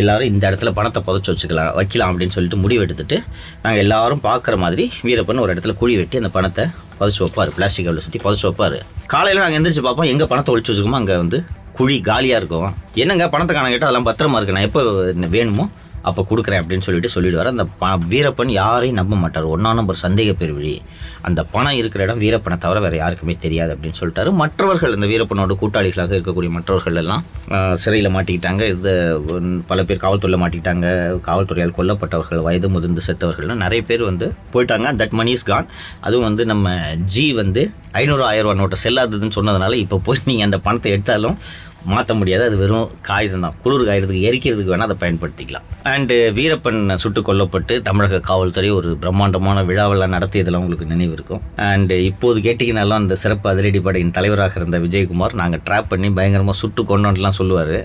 எல்லோரும் 0.00 0.28
இந்த 0.30 0.44
இடத்துல 0.50 0.70
பணத்தை 0.78 1.00
புதைச்சி 1.06 1.30
வச்சுக்கலாம் 1.32 1.70
வைக்கலாம் 1.76 2.10
அப்படின்னு 2.12 2.34
சொல்லிட்டு 2.36 2.58
முடிவு 2.64 2.82
எடுத்துட்டு 2.86 3.16
நாங்கள் 3.62 3.82
எல்லோரும் 3.84 4.22
பார்க்குற 4.26 4.56
மாதிரி 4.64 4.84
வீரப்பன் 5.06 5.42
ஒரு 5.44 5.52
இடத்துல 5.54 5.74
குழி 5.80 5.94
வெட்டி 6.00 6.16
அந்த 6.22 6.30
பணத்தை 6.36 6.64
புதைச்சி 6.98 7.20
வைப்பார். 7.24 7.52
பிளாஸ்டிக் 7.56 7.86
கவரில் 7.86 8.04
சுற்றி 8.06 8.20
புதைச்சி 8.24 8.46
வைப்பார். 8.48 8.76
காலையில் 9.14 9.42
நாங்கள் 9.44 9.58
எந்திரிச்சு 9.60 9.84
பார்ப்போம் 9.86 10.10
எங்கே 10.12 10.26
பணத்தை 10.32 10.52
ஒழிச்சு 10.54 10.70
வச்சுக்கோமோ 10.72 11.00
அங்கே 11.02 11.16
வந்து 11.22 11.40
குழி 11.78 11.96
காலியாக 12.10 12.40
இருக்கும். 12.40 12.70
என்னங்க 13.02 13.26
பணத்தை 13.34 13.52
காண 13.56 13.68
கேட்டால் 13.68 13.88
அதெல்லாம் 13.88 14.08
பத்திரமா 14.10 14.38
இருக்கு. 14.38 14.56
நான் 14.56 14.68
எப்போ 14.68 14.82
வேணுமோ 15.36 15.66
அப்போ 16.08 16.22
கொடுக்குறேன் 16.30 16.60
அப்படின்னு 16.62 16.86
சொல்லிட்டு 16.86 17.14
சொல்லிடுவார். 17.16 17.52
அந்த 17.54 17.66
ப 17.82 17.90
வீரப்பன் 18.12 18.52
யாரையும் 18.60 18.98
நம்ப 19.00 19.16
மாட்டார். 19.22 19.46
ஒன்றா 19.54 19.72
நம்பர் 19.80 20.04
சந்தேக 20.06 20.32
பெருவிழி. 20.42 20.74
அந்த 21.28 21.40
பணம் 21.54 21.78
இருக்கிற 21.78 22.02
இடம் 22.06 22.20
வீரப்பனை 22.24 22.56
தவிர 22.64 22.78
வேறு 22.84 22.96
யாருக்குமே 23.00 23.34
தெரியாது 23.44 23.72
அப்படின்னு 23.74 23.98
சொல்லிட்டாரு. 24.00 24.30
மற்றவர்கள் 24.42 24.94
இந்த 24.96 25.06
வீரப்பனோட 25.12 25.54
கூட்டாளிகளாக 25.62 26.14
இருக்கக்கூடிய 26.18 26.50
மற்றவர்கள் 26.56 27.00
எல்லாம் 27.02 27.24
சிறையில் 27.82 28.14
மாட்டிக்கிட்டாங்க. 28.16 28.62
இது 28.74 28.92
பல 29.70 29.84
பேர் 29.88 30.02
காவல்துறையில் 30.04 30.42
மாட்டிக்கிட்டாங்க. 30.42 30.86
காவல்துறையால் 31.28 31.76
கொல்லப்பட்டவர்கள் 31.78 32.44
வயது 32.48 32.70
முதிர்ந்து 32.76 33.04
செத்தவர்கள்லாம் 33.08 33.62
நிறைய 33.64 33.82
பேர் 33.90 34.08
வந்து 34.10 34.28
போயிட்டாங்க. 34.54 34.94
தட் 35.02 35.16
மணி 35.20 35.34
இஸ் 35.38 35.48
கான் 35.50 35.70
அதுவும் 36.06 36.28
வந்து 36.30 36.44
நம்ம 36.52 36.76
ஜி 37.14 37.26
வந்து 37.42 37.64
ஐநூறு 38.00 38.22
ஆயிரம் 38.30 38.46
ரூபா 38.46 38.58
நோட்டை 38.60 38.78
செல்லாததுன்னு 38.84 39.36
சொன்னதுனால 39.36 39.76
இப்போ 39.84 39.96
போய் 40.06 40.26
நீங்கள் 40.30 40.46
அந்த 40.48 40.58
பணத்தை 40.66 40.90
எடுத்தாலும் 40.96 41.38
மாற்ற 41.92 42.14
முடியாது. 42.20 42.44
அது 42.48 42.56
வெறும் 42.62 42.90
காகிதம் 43.08 43.44
தான். 43.44 43.56
குளிர் 43.64 43.86
காயறதுக்கு 43.88 44.26
எரிக்கிறதுக்கு 44.30 44.72
வேணால் 44.72 44.88
அதை 44.88 44.96
பயன்படுத்திக்கலாம். 45.02 45.66
அண்டு 45.92 46.16
வீரப்பன் 46.38 46.80
சுட்டு 47.02 47.20
கொல்லப்பட்டு 47.28 47.74
தமிழக 47.88 48.20
காவல்துறை 48.30 48.70
ஒரு 48.78 48.88
பிரம்மாண்டமான 49.02 49.62
விழாவெல்லாம் 49.68 50.14
நடத்தியதெல்லாம் 50.16 50.64
உங்களுக்கு 50.64 50.88
நினைவு 50.92 51.14
இருக்கும். 51.16 51.42
அண்டு 51.68 51.96
இப்போது 52.10 52.38
கேட்டிங்கனாலும் 52.46 52.98
அந்த 53.02 53.16
சிறப்பு 53.22 53.46
அதிரடி 53.52 53.80
படையின் 53.86 54.14
தலைவராக 54.18 54.60
இருந்த 54.60 54.78
விஜயகுமார் 54.84 55.38
நாங்கள் 55.40 55.62
ட்ராப் 55.68 55.88
பண்ணி 55.92 56.10
பயங்கரமாக 56.18 56.56
சுட்டு 56.62 56.84
கொண்டோன்லாம் 56.90 57.38
சொல்லுவார். 57.40 57.76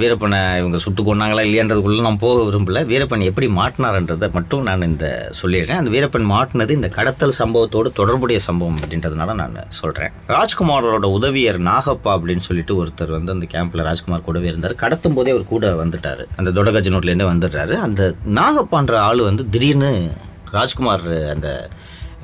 வீரப்பனை 0.00 0.40
இவங்க 0.60 0.78
சுட்டு 0.84 1.02
கொண்டாங்களா 1.08 1.44
இல்லையன்றதுக்குள்ளே 1.48 2.06
நான் 2.08 2.22
போக 2.26 2.38
விரும்பல. 2.50 2.84
வீரப்பன் 2.92 3.26
எப்படி 3.30 3.48
மாட்டினார்ன்றதை 3.60 4.28
மட்டும் 4.36 4.64
நான் 4.68 4.88
இந்த 4.90 5.06
சொல்லிடுறேன். 5.40 5.80
அந்த 5.82 5.92
வீரப்பன் 5.96 6.30
மாட்டினது 6.34 6.78
இந்த 6.78 6.90
கடத்தல் 6.98 7.36
சம்பவத்தோடு 7.40 7.90
தொடர்புடைய 8.00 8.40
சம்பவம் 8.48 8.80
அப்படின்றதுனால 8.82 9.34
நான் 9.42 9.58
சொல்கிறேன் 9.80 10.14
ராஜ்குமாரோட 10.36 11.08
உதவியர் 11.18 11.60
நாகப்பா 11.70 12.12
அப்படின்னு 12.18 12.46
சொல்லிட்டு 12.48 12.78
ஒருத்தர் 12.82 13.12
வந்து 13.16 13.23
அந்த 13.32 13.46
கேம்பில் 13.50 13.82
ராஜ்குமார் 13.82 14.20
கூடவே 14.20 14.46
இருந்தார். 14.46 14.74
கடத்தும் 14.74 15.14
போதே 15.14 15.30
அவர் 15.30 15.44
கூட 15.44 15.84
வந்துட்டார். 15.84 16.24
அந்த 16.36 16.50
தொடகஜனூர்லேருந்தே 16.50 17.26
வந்துடுறாரு. 17.32 17.72
அந்த 17.72 18.14
நாகப்பான்ற 18.34 18.94
ஆள் 18.94 19.20
வந்து 19.20 19.48
திடீர்னு 19.48 20.10
ராஜ்குமார் 20.50 21.28
அந்த 21.28 21.68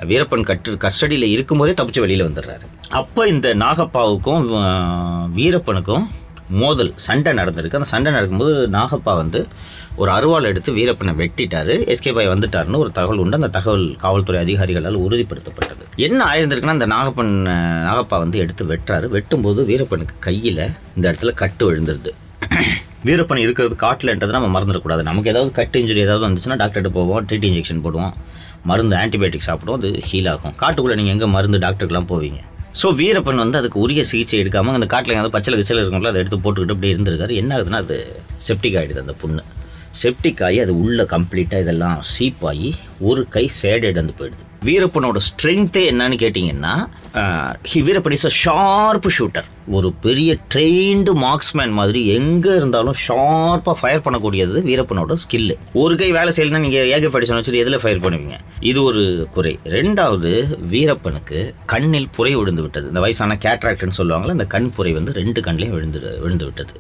வீரப்பன் 0.01 0.43
கட்டு 0.43 0.77
கஸ்டடியில் 0.77 1.31
இருக்கும்போதே 1.37 1.73
தப்பிச்சு 1.73 2.01
வெளியில் 2.01 2.27
வந்துடுறாரு. 2.27 2.67
அப்போ 2.91 3.27
இந்த 3.27 3.55
நாகப்பாவுக்கும் 3.55 4.47
வீரப்பனுக்கும் 5.37 6.07
மோதல் 6.51 6.93
சண்டை 6.97 7.33
நடந்திருக்கு. 7.33 7.79
அந்த 7.79 7.85
சண்டை 7.85 8.13
நடக்கும்போது 8.13 8.69
நாகப்பா 8.73 9.17
வந்து 9.17 9.47
ஒரு 9.97 10.11
அருவாள் 10.11 10.43
எடுத்து 10.43 10.73
வீரப்பனை 10.73 11.13
வெட்டிட்டாரு. 11.21 11.75
எஸ்கே 11.93 12.13
பாய் 12.13 12.29
வந்துட்டாருன்னு 12.29 12.79
ஒரு 12.79 12.93
தகவல் 12.93 13.19
உண்டு. 13.19 13.37
அந்த 13.37 13.49
தகவல் 13.49 13.97
காவல்துறை 13.97 14.41
அதிகாரிகளால் 14.45 14.99
உறுதிப்படுத்தப்பட்டது. 15.07 15.85
என்ன 15.97 16.25
ஆயிருந்திருக்குன்னா 16.25 16.77
அந்த 16.79 16.87
நாகப்பன் 16.87 17.33
நாகப்பா 17.89 18.19
வந்து 18.19 18.39
எடுத்து 18.39 18.65
வெட்டுறாரு. 18.65 19.07
வெட்டும்போது 19.07 19.65
வீரப்பனுக்கு 19.65 20.15
கையில் 20.21 20.63
இந்த 20.97 21.13
இடத்துல 21.13 21.35
கட்டு 21.35 21.73
விழுந்துருது. 21.73 22.13
வீரப்பன் 23.05 23.37
இருக்கிறது 23.37 23.77
காட்டில்ன்றது 23.77 24.33
நம்ம 24.33 24.61
மறந்துடக்கூடாது. 24.61 25.03
நமக்கு 25.03 25.31
ஏதாவது 25.31 25.53
கட்டு 25.53 25.81
இன்ஜுரி 25.81 25.99
ஏதாவது 25.99 26.27
வந்துச்சுன்னா 26.27 26.57
டாக்டர்கிட்ட 26.57 26.89
போவோம் 26.89 27.27
ட்ரீட் 27.27 27.47
இன்ஜெக்ஷன் 27.51 27.85
போடுவோம். 27.85 28.15
மருந்து 28.65 28.97
ஆன்டிபயோட்டிக் 28.97 29.49
சாப்பிடுவோம் 29.49 29.79
அது 29.79 29.91
ஹீல் 30.09 30.29
ஆகும். 30.29 30.55
காட்டுக்குள்ளே 30.63 30.95
நீங்கள் 30.95 31.13
எங்கே 31.13 31.27
மருந்து 31.27 31.59
டாக்டருக்குலாம் 31.59 32.11
போவீங்க. 32.13 32.41
ஸோ 32.81 32.95
வீரப்பன் 32.95 33.37
வந்து 33.37 33.59
அதுக்கு 33.59 33.79
உரிய 33.81 34.05
சிகிச்சை 34.05 34.41
எடுக்காமல் 34.43 34.73
அந்த 34.73 34.87
காட்டில் 34.87 35.13
எங்கேயாவது 35.13 35.37
பச்சை 35.37 35.55
கிச்சல் 35.55 35.81
இருக்கும்ல 35.83 36.07
அதை 36.07 36.21
எடுத்து 36.21 36.37
போட்டுக்கிட்டு 36.37 36.75
அப்படியே 36.77 36.95
இருந்திருக்காரு. 36.95 37.35
என்ன 37.35 37.57
ஆகுதுன்னா 37.57 37.77
அது 37.77 38.21
செப்டிக் 38.37 38.79
ஆகிடுது 38.81 39.01
அந்த 39.01 39.15
புண்ணு. 39.23 39.43
செப்டிக் 39.95 40.43
ஆகி 40.43 40.59
அது 40.61 40.73
உள்ளே 40.77 41.05
கம்ப்ளீட்டாக 41.13 41.63
இதெல்லாம் 41.63 41.99
சீப் 42.11 42.45
ஆகி 42.47 42.71
ஒரு 43.01 43.27
கை 43.29 43.51
சேடட் 43.63 43.95
வந்து 43.95 44.15
போயிடுது. 44.19 44.49
வீரப்பனோட 44.65 45.19
ஸ்ட்ரென்த்தே 45.29 45.85
என்னன்னு 45.91 46.17
கேட்டிங்கன்னா 46.17 46.89
he- 47.75 47.85
Veerappan 47.87 48.13
is 48.13 48.25
a 48.25 48.29
sharp 48.29 49.07
shooter 49.19 49.45
ஒரு 49.67 49.93
பெரிய 49.93 50.37
ட்ரெயின்டு 50.55 51.13
மார்க்ஸ்மேன் 51.15 51.71
மாதிரி 51.71 52.07
எங்கே 52.07 52.55
இருந்தாலும் 52.55 52.95
ஷார்ப்பாக 53.09 53.73
ஃபயர் 53.81 54.01
பண்ணக்கூடியது 54.01 54.59
வீரப்பனோட 54.67 55.17
ஸ்கில்லு 55.25 55.55
ஒரு 55.73 55.97
கை 55.97 56.13
வேலை 56.13 56.33
செய்யலைன்னா 56.37 56.59
நீங்கள் 56.59 56.87
ஏக 56.87 57.19
படிசன் 57.19 57.39
வச்சுட்டு 57.39 57.61
எதில் 57.63 57.79
ஃபயர் 57.79 58.01
பண்ணுவீங்க? 58.01 58.39
இது 58.61 58.83
ஒரு 58.83 59.29
குறை. 59.31 59.59
ரெண்டாவது 59.65 60.33
வீரப்பனுக்கு 60.71 61.55
கண்ணில் 61.67 62.09
புரை 62.09 62.35
விழுந்து 62.35 62.63
விட்டது. 62.63 62.87
இந்த 62.87 63.01
வயசான 63.01 63.39
கேட்ராக்ட்னு 63.43 63.99
சொல்லுவாங்களே 63.99 64.29
அந்த 64.29 64.45
கண் 64.45 64.71
புரை 64.71 64.93
வந்து 64.93 65.13
ரெண்டு 65.13 65.41
கண்ணிலையும் 65.41 65.71
விழுந்து 65.71 66.19
விழுந்து 66.21 66.45
விட்டது. 66.45 66.73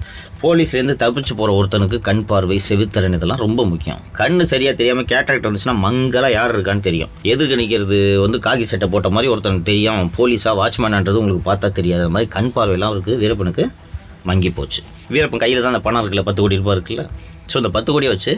போலீஸ்லேருந்து 0.42 0.96
தப்பிச்சு 0.96 1.34
போகிற 1.36 1.52
ஒருத்தனுக்கு 1.62 2.00
கண் 2.00 2.24
பார்வை 2.24 2.60
செவித்திறன் 2.68 3.14
இதெல்லாம் 3.14 3.38
ரொம்ப 3.38 3.66
முக்கியம். 3.66 4.00
கண் 4.12 4.38
சரியாக 4.44 4.76
தெரியாமல் 4.76 5.04
கேட்ராக்ட் 5.04 5.46
வந்துச்சுன்னா 5.46 5.78
மங்கலாக 6.10 6.34
யார் 6.38 6.52
இருக்கான்னு 6.54 6.84
தெரியும். 6.86 7.10
எதிர்க்க 7.32 7.56
நிற்கிறது 7.60 7.98
வந்து 8.22 8.38
காக்கி 8.44 8.64
சட்டை 8.70 8.86
போட்ட 8.92 9.08
மாதிரி 9.14 9.28
ஒருத்தனுக்கு 9.32 9.66
தெரியும் 9.68 10.08
போலீஸாக 10.16 10.54
வாட்ச்மேனான்றது 10.60 11.18
உங்களுக்கு 11.20 11.44
பார்த்தா 11.48 11.68
தெரியாத 11.76 12.04
மாதிரி 12.14 12.28
கண் 12.36 12.48
பார்வையெல்லாம் 12.54 12.90
அவருக்கு 12.90 13.12
வீரப்பனுக்கு 13.20 13.64
மங்கி 14.28 14.50
போச்சு. 14.56 14.80
வீரப்பன் 15.14 15.42
கையில் 15.42 15.60
தான் 15.64 15.72
அந்த 15.72 15.82
பணம் 15.84 16.00
இருக்குல்ல 16.02 16.24
பத்து 16.28 16.40
கோடி 16.44 16.58
ரூபாய் 16.60 16.76
இருக்குல்ல. 16.76 17.02
ஸோ 17.50 17.56
இந்த 17.62 17.70
பத்து 17.76 17.90
கோடியை 17.94 18.12
வச்சு 18.14 18.32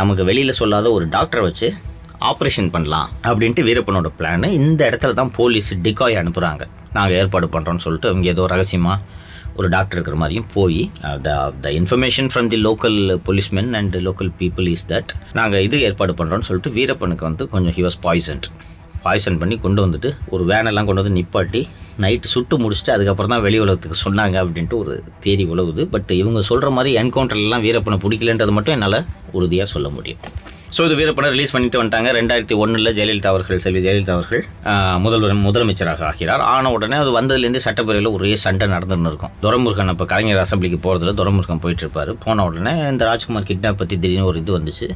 நமக்கு 0.00 0.22
வெளியில் 0.30 0.58
சொல்லாத 0.60 0.86
ஒரு 0.96 1.04
டாக்டரை 1.16 1.42
வச்சு 1.48 1.68
ஆப்ரேஷன் 2.30 2.70
பண்ணலாம் 2.76 3.10
அப்படின்ட்டு 3.28 3.66
வீரப்பனோட 3.68 4.10
பிளான் 4.20 4.48
இந்த 4.60 4.80
இடத்துல 4.90 5.14
தான் 5.20 5.32
போலீஸ் 5.38 5.70
டிகாய் 5.86 6.20
அனுப்புகிறாங்க 6.22 6.64
நாங்கள் 6.96 7.16
ஏற்பாடு 7.20 7.48
பண்ணுறோன்னு 7.56 7.84
சொல்லிட்டு 7.86 8.10
அவங்க 8.12 8.28
ஏதோ 8.34 8.46
ரகசியமாக 8.54 8.98
ஒரு 9.56 9.68
டாக்டர் 9.68 9.96
இருக்கிற 9.98 10.16
மாதிரியும் 10.16 10.48
போய் 10.54 10.80
the 11.22 11.30
the 11.62 11.70
information 11.70 12.30
from 12.32 12.48
the 12.48 12.60
local 12.60 12.98
policemen 13.28 13.72
and 13.74 13.96
local 14.06 14.32
people 14.38 14.68
is 14.68 14.86
that 14.86 15.12
நாங்கள் 15.32 15.62
இது 15.62 15.80
ஏற்பாடு 15.80 16.14
பண்ணுறோன்னு 16.14 16.42
சொல்லிட்டு 16.42 16.72
வீரப்பனுக்கு 16.72 17.24
வந்து 17.24 17.46
கொஞ்சம் 17.48 17.76
ஹி 17.78 17.84
வாஸ் 17.84 17.98
பாய்சன்ட் 18.02 18.48
பாய்சன் 19.02 19.38
பண்ணி 19.38 19.56
கொண்டு 19.58 19.80
வந்துட்டு 19.86 20.10
ஒரு 20.28 20.44
வேனெல்லாம் 20.44 20.86
கொண்டு 20.86 21.02
வந்து 21.02 21.16
நிப்பாட்டி 21.16 21.60
நைட்டு 22.00 22.24
சுட்டு 22.24 22.58
முடிச்சுட்டு 22.58 22.92
அதுக்கப்புறம் 22.92 23.32
தான் 23.34 23.42
வெளி 23.42 23.58
உலகத்துக்கு 23.58 23.98
சொன்னாங்க 24.04 24.36
அப்படின்ட்டு 24.42 24.78
ஒரு 24.78 24.94
தேதி 25.20 25.44
உழவுது 25.44 25.84
பட் 25.86 26.10
இவங்க 26.12 26.42
சொல்கிற 26.42 26.70
மாதிரி 26.70 26.92
என்கவுண்டர்லாம் 27.02 27.64
வீரப்பனை 27.66 27.98
பிடிக்கலன்றது 28.04 28.50
மட்டும் 28.50 28.74
என்னால் 28.74 28.98
உறுதியாக 29.32 29.68
சொல்ல 29.70 29.88
முடியும். 29.88 30.22
ஸோ 30.76 30.82
இது 30.86 30.94
வீரப்பனை 30.98 31.28
ரிலீஸ் 31.34 31.52
பண்ணிட்டு 31.54 31.78
வந்துட்டாங்க. 31.80 32.08
ரெண்டாயிரத்தி 32.16 32.54
ஒன்றில் 32.62 32.90
ஜெயலலிதா 32.96 33.28
அவர்கள் 33.32 33.60
செல்வி 33.64 33.80
ஜெயலலிதா 33.84 34.14
அவர்கள் 34.16 34.42
முதல்வர் 35.04 35.34
முதலமைச்சராக 35.44 36.02
ஆகிறார். 36.08 36.42
ஆன 36.52 36.70
உடனே 36.76 36.96
அது 37.02 37.10
வந்ததுலேருந்து 37.18 37.60
சட்டப்பேரவையில் 37.66 38.10
ஒரே 38.16 38.30
சண்டை 38.44 38.66
நடந்துன்னு 38.72 39.10
இருக்கும். 39.10 39.34
துரமுருகன் 39.44 39.92
அப்போ 39.92 40.06
கலைஞர் 40.12 40.40
அசம்பிளிக்கு 40.44 40.78
போகிறதுல 40.86 41.12
துரமுருகன் 41.20 41.62
போயிட்டு 41.64 41.84
இருப்பார் 41.86 42.10
போன 42.24 42.46
உடனே 42.48 42.72
இந்த 42.92 43.04
ராஜ்குமார் 43.10 43.48
கிட்னாப் 43.50 43.78
பற்றி 43.82 43.98
திடீர்னு 44.04 44.26
ஒரு 44.30 44.40
இது 44.42 44.52
வந்துச்சு. 44.58 44.88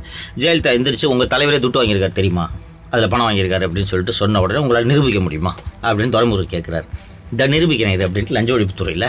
ஜெயலலிதா 0.44 0.72
எந்திரிச்சு 0.78 1.12
உங்கள் 1.12 1.30
தலைவரே 1.34 1.60
துட்டு 1.66 1.80
வாங்கியிருக்காரு 1.82 2.18
தெரியுமா? 2.20 2.46
அதில் 2.94 3.10
பணம் 3.12 3.28
வாங்கியிருக்காரு 3.28 3.66
அப்படின்னு 3.68 3.90
சொல்லிட்டு 3.92 4.16
சொன்ன 4.22 4.40
உடனே 4.46 4.62
உங்களால் 4.64 4.90
நிரூபிக்க 4.92 5.22
முடியுமா? 5.26 5.54
அப்படின்னு 5.88 6.14
துரமுருகன் 6.16 6.54
கேட்குறாரு. 6.56 6.88
இதை 7.34 7.46
நிரூபிக்கிறேன் 7.52 7.94
இது 7.96 8.04
அப்படின்ட்டு 8.06 8.34
லஞ்ச 8.36 8.50
ஒழிப்புத்துறையில் 8.54 9.06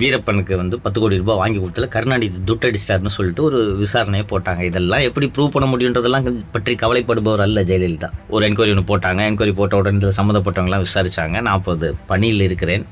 வீரப்பனுக்கு 0.00 0.54
வந்து 0.60 0.76
பத்து 0.84 0.98
கோடி 1.00 1.20
ரூபாய் 1.20 1.38
வாங்கி 1.40 1.58
கொடுத்தல 1.60 1.86
கருணாநிதி 1.94 2.38
துட்டடிச்சிட்டார்னு 2.48 3.12
சொல்லிட்டு 3.16 3.42
ஒரு 3.48 3.58
விசாரணையை 3.82 4.24
போட்டாங்க. 4.32 4.62
இதெல்லாம் 4.70 5.04
எப்படி 5.08 5.26
ப்ரூவ் 5.36 5.52
பண்ண 5.54 5.66
முடியுன்றதெல்லாம் 5.72 6.28
பற்றி 6.54 6.74
கவலைப்படுபவர் 6.82 7.44
அல்ல 7.46 7.62
ஜெயலலிதா. 7.70 8.08
ஒரு 8.34 8.42
என்கொயரி 8.48 8.72
ஒன்று 8.74 8.88
போட்டாங்க. 8.90 9.20
என்கொயரி 9.30 9.54
போட்ட 9.60 9.80
உடனே 9.80 10.00
இதில் 10.00 10.18
சம்மந்தப்பட்டவங்களாம் 10.20 10.86
விசாரிச்சாங்க. 10.88 11.36
நான் 11.46 11.56
அப்போது 11.58 11.88
பணியில் 12.12 12.46
இருக்கிறேன். 12.48 12.84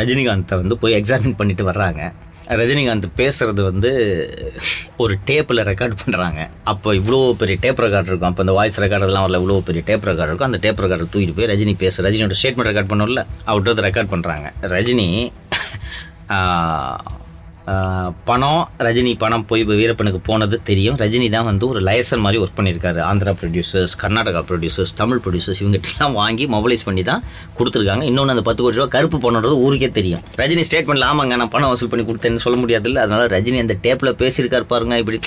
ரஜினிகாந்தை 0.00 0.56
வந்து 0.62 0.76
போய் 0.82 0.98
எக்ஸாமின் 1.00 1.38
பண்ணிட்டு 1.38 1.64
வர்றாங்க. 1.70 2.02
ரஜினிகாந்த் 2.58 3.06
பேசுறது 3.20 3.62
வந்து 3.70 3.90
ஒரு 5.02 5.14
டேப்பில் 5.28 5.64
ரெக்கார்ட் 5.68 5.94
பண்ணுறாங்க 6.02 6.40
அப்போ 6.72 6.88
இவ்வளோ 6.94 7.18
பெரிய 7.40 7.56
டேப் 7.64 7.82
ரெக்கார்ட் 7.84 8.10
இருக்கும். 8.10 8.30
அப்போ 8.30 8.42
இந்த 8.46 8.54
வாய்ஸ் 8.58 8.80
ரெக்கார்டெல்லாம் 8.84 9.24
வரல. 9.26 9.40
இவ்வளோ 9.42 9.60
பெரிய 9.68 9.82
டேப் 9.86 10.08
ரெக்கார்ட் 10.08 10.30
இருக்கும். 10.30 10.48
அந்த 10.50 10.60
டேப் 10.64 10.82
ரெக்கார்டை 10.84 11.06
தூக்கிட்டு 11.12 11.36
போய் 11.38 11.50
ரஜினி 11.52 11.74
பேச. 11.84 12.02
ரஜினியோட 12.08 12.36
ஸ்டேட்மெண்ட் 12.40 12.70
ரெக்கார்ட் 12.70 12.92
பண்ணல 12.92 13.24
அவர்கிட்ட 13.46 13.86
ரெக்கார்ட் 13.88 14.12
பண்ணுறாங்க 14.14 14.48
ரஜினி 14.74 15.08
பணம் 18.28 18.62
ரஜினி 18.86 19.12
பணம் 19.22 19.44
போய் 19.50 19.62
வீரப்பனுக்கு 19.80 20.20
போனது 20.28 20.56
தெரியும். 20.70 20.96
ரஜினி 21.02 21.28
தான் 21.34 21.46
வந்து 21.48 21.64
ஒரு 21.72 21.80
லைசன் 21.88 22.22
மாதிரி 22.24 22.40
ஒர்க் 22.42 22.56
பண்ணியிருக்காரு. 22.58 23.00
Andhra 23.10 23.32
producers 23.40 23.94
Karnataka 24.02 24.40
producers 24.48 24.92
Tamil 25.00 25.20
producers 25.24 25.60
இவங்ககிட்டலாம் 25.62 26.16
வாங்கி 26.20 26.46
மொபைலைஸ் 26.54 26.84
பண்ணி 26.88 27.02
தான் 27.10 27.22
கொடுத்துருக்காங்க. 27.58 28.04
இன்னொன்று 28.10 28.34
அந்த 28.34 28.44
பத்து 28.48 28.62
கோடி 28.64 28.78
ரூபா 28.80 28.88
கருப்பு 28.96 29.18
பணம்ன்றது 29.24 29.58
ஊருக்கே 29.66 29.90
தெரியும். 29.98 30.22
ரஜினி 30.42 30.64
ஸ்டேட்மெண்ட்ல 30.68 31.10
ஆமாங்க 31.10 31.36
நான் 31.42 31.52
பணம் 31.56 31.72
வசூல் 31.74 31.92
பண்ணி 31.94 32.06
கொடுத்தேன்னு 32.10 32.44
சொல்ல 32.46 32.58
முடியாதுல்ல. 32.62 33.04
அதனால் 33.06 33.26
ரஜினி 33.36 33.60
அந்த 33.64 33.76
டேப்பில் 33.86 34.12
பேசியிருக்காரு 34.22 34.66
பாருங்க 34.72 34.98
இப்படி. 35.04 35.20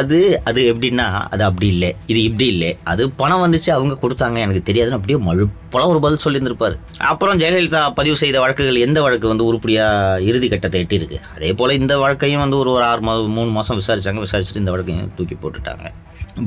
அது 0.00 0.18
அது 0.50 0.60
எப்படின்னா 0.74 1.08
அது 1.34 1.44
அப்படி 1.48 1.68
இல்லை. 1.74 1.90
இது 2.12 2.22
இப்படி 2.28 2.48
இல்லை. 2.54 2.70
அது 2.92 3.02
பணம் 3.22 3.44
வந்துச்சு 3.46 3.72
அவங்க 3.76 3.96
கொடுத்தாங்க. 4.04 4.38
எனக்கு 4.46 4.62
தெரியாதுன்னு 4.70 5.00
அப்படியே 5.00 5.20
மழுப்பலாம் 5.28 5.92
ஒரு 5.94 6.00
பதில் 6.06 6.24
சொல்லியிருந்திருப்பார். 6.26 6.76
அப்புறம் 7.10 7.38
ஜெயலலிதா 7.42 7.82
பதிவு 8.00 8.16
செய்த 8.24 8.36
வழக்குகள் 8.44 8.84
எந்த 8.86 8.98
வழக்கு 9.06 9.32
வந்து 9.32 9.48
உருப்படியாக 9.50 10.22
இறுதி 10.28 10.48
கட்டத்தை 10.48 10.80
எட்டியிருக்கு? 10.84 11.20
அதே 11.36 11.52
போல் 11.60 11.76
இந்த 11.80 11.94
வழக்கையும் 12.02 12.42
வந்து 12.44 12.60
ஒரு 12.62 12.70
ஒரு 12.76 12.84
ஆறு 12.90 13.02
மாதம் 13.08 13.34
மூணு 13.38 13.50
மாதம் 13.56 13.80
விசாரித்தாங்க 13.80 14.22
விசாரிச்சுட்டு 14.26 14.62
இந்த 14.62 14.74
வழக்கையும் 14.74 15.10
தூக்கி 15.18 15.36
போட்டுட்டாங்க. 15.42 15.86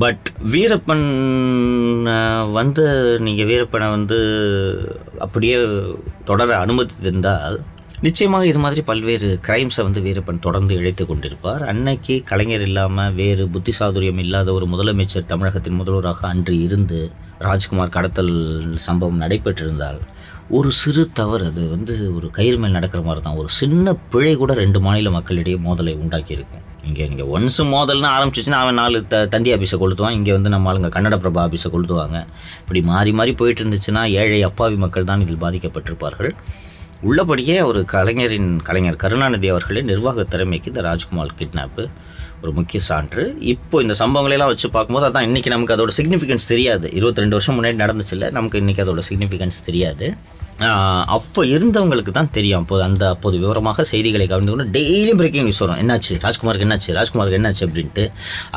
பட் 0.03 0.27
வீரப்பன் 0.53 1.05
வந்து 2.59 2.83
நீங்கள் 3.25 3.49
வீரப்பனை 3.51 3.87
வந்து 3.97 4.17
அப்படியே 5.25 5.57
தொடர 6.29 6.57
அனுமதித்திருந்தால் 6.63 7.57
நிச்சயமாக 8.05 8.47
இது 8.49 8.59
மாதிரி 8.63 8.81
பல்வேறு 8.89 9.27
கிரைம்ஸை 9.47 9.81
வந்து 9.87 10.01
வீரப்பன் 10.05 10.45
தொடர்ந்து 10.45 10.73
இழைத்து 10.79 11.03
கொண்டிருப்பார். 11.09 11.63
அன்னைக்கு 11.71 12.15
கலைஞர் 12.29 12.65
இல்லாமல் 12.67 13.13
வேறு 13.19 13.43
புத்தி 13.55 13.73
சாதுரியம் 13.79 14.21
இல்லாத 14.23 14.53
ஒரு 14.57 14.67
முதலமைச்சர் 14.73 15.29
தமிழகத்தின் 15.33 15.79
முதல்வராக 15.81 16.27
அன்று 16.33 16.55
இருந்து 16.65 17.01
ராஜ்குமார் 17.47 17.95
கடத்தல் 17.97 18.33
சம்பவம் 18.87 19.21
நடைபெற்றிருந்தால் 19.21 20.01
ஒரு 20.57 20.69
சிறு 20.79 21.03
தவறு 21.17 21.43
அது 21.49 21.61
வந்து 21.73 21.93
ஒரு 22.15 22.27
கயிறு 22.37 22.57
மேல் 22.61 22.73
நடக்கிற 22.77 23.01
மாதிரி 23.05 23.21
தான் 23.25 23.37
ஒரு 23.41 23.49
சின்ன 23.57 23.93
பிழை 24.13 24.31
கூட 24.41 24.51
ரெண்டு 24.61 24.79
மாநில 24.85 25.09
மக்களிடையே 25.15 25.57
மோதலை 25.67 25.93
உண்டாக்கியிருக்கும் 26.03 26.63
இங்கே 26.87 27.03
இங்கே 27.09 27.25
ஒன்ஸ் 27.35 27.59
மோதல்னு 27.73 28.09
ஆரம்பிச்சிச்சுன்னா 28.15 28.59
அவன் 28.63 28.77
நாலு 28.81 28.99
த 29.11 29.21
தந்தி 29.33 29.49
ஆஃபீஸை 29.55 29.77
கொளுத்துவான். 29.83 30.15
இங்கே 30.17 30.33
வந்து 30.37 30.51
நம்ம 30.53 30.69
ஆளுங்க 30.71 30.89
கன்னட 30.95 31.17
பிரபா 31.23 31.41
ஆஃபீஸை 31.47 31.69
கொளுத்துவாங்க. 31.75 32.17
இப்படி 32.63 32.81
மாறி 32.89 33.11
மாறி 33.19 33.33
போயிட்டு 33.41 33.63
இருந்துச்சுன்னா 33.63 34.03
ஏழை 34.23 34.41
அப்பாவி 34.49 34.79
மக்கள் 34.83 35.07
தான் 35.11 35.23
இதில் 35.25 35.41
பாதிக்கப்பட்டிருப்பார்கள். 35.45 36.31
உள்ளபடியே 37.09 37.55
ஒரு 37.69 37.79
கலைஞரின் 37.93 38.51
கலைஞர் 38.67 38.99
கருணாநிதி 39.03 39.47
அவர்களின் 39.53 39.89
நிர்வாக 39.91 40.25
திறமைக்கு 40.33 40.71
இந்த 40.73 40.83
ராஜ்குமார் 40.89 41.37
கிட்னாப்பு 41.39 41.85
ஒரு 42.43 42.51
முக்கிய 42.59 42.81
சான்று. 42.89 43.23
இப்போ 43.53 43.75
இந்த 43.85 43.95
சம்பவங்களெல்லாம் 44.01 44.51
வச்சு 44.53 44.67
பார்க்கும்போது 44.75 45.09
அதான் 45.09 45.27
இன்றைக்கி 45.29 45.49
நமக்கு 45.55 45.75
அதோட 45.77 45.93
சிக்னிஃபிகன்ஸ் 45.99 46.51
தெரியாது. 46.53 46.85
இருபத்தி 46.99 47.23
ரெண்டு 47.25 47.37
வருஷம் 47.39 47.57
முன்னாடி 47.59 47.79
நடந்துச்சுல்ல 47.85 48.29
நமக்கு 48.39 48.61
இன்றைக்கி 48.63 48.83
அதோட 48.85 49.03
சிக்னிஃபிகன்ஸ் 49.09 49.59
தெரியாது. 49.69 50.07
அப்போ 51.15 51.41
இருந்தவங்களுக்கு 51.53 52.11
தான் 52.17 52.31
தெரியும். 52.37 52.61
அப்போது 52.63 52.83
அந்த 52.87 53.03
அப்போது 53.13 53.35
விவரமாக 53.43 53.85
செய்திகளை 53.91 54.25
கவனித்து 54.27 54.53
கொண்டு 54.53 54.73
டெய்லியும் 54.77 55.19
பிரேக்கிங் 55.21 55.45
நியூஸ் 55.47 55.61
வரும். 55.63 55.79
என்னாச்சு? 55.83 56.13
ராஜ்குமாருக்கு 56.25 56.67
என்னாச்சு? 56.67 56.89
ராஜ்குமாருக்கு 56.97 57.39
என்னாச்சு 57.39 57.63
அப்படின்ட்டு 57.67 58.05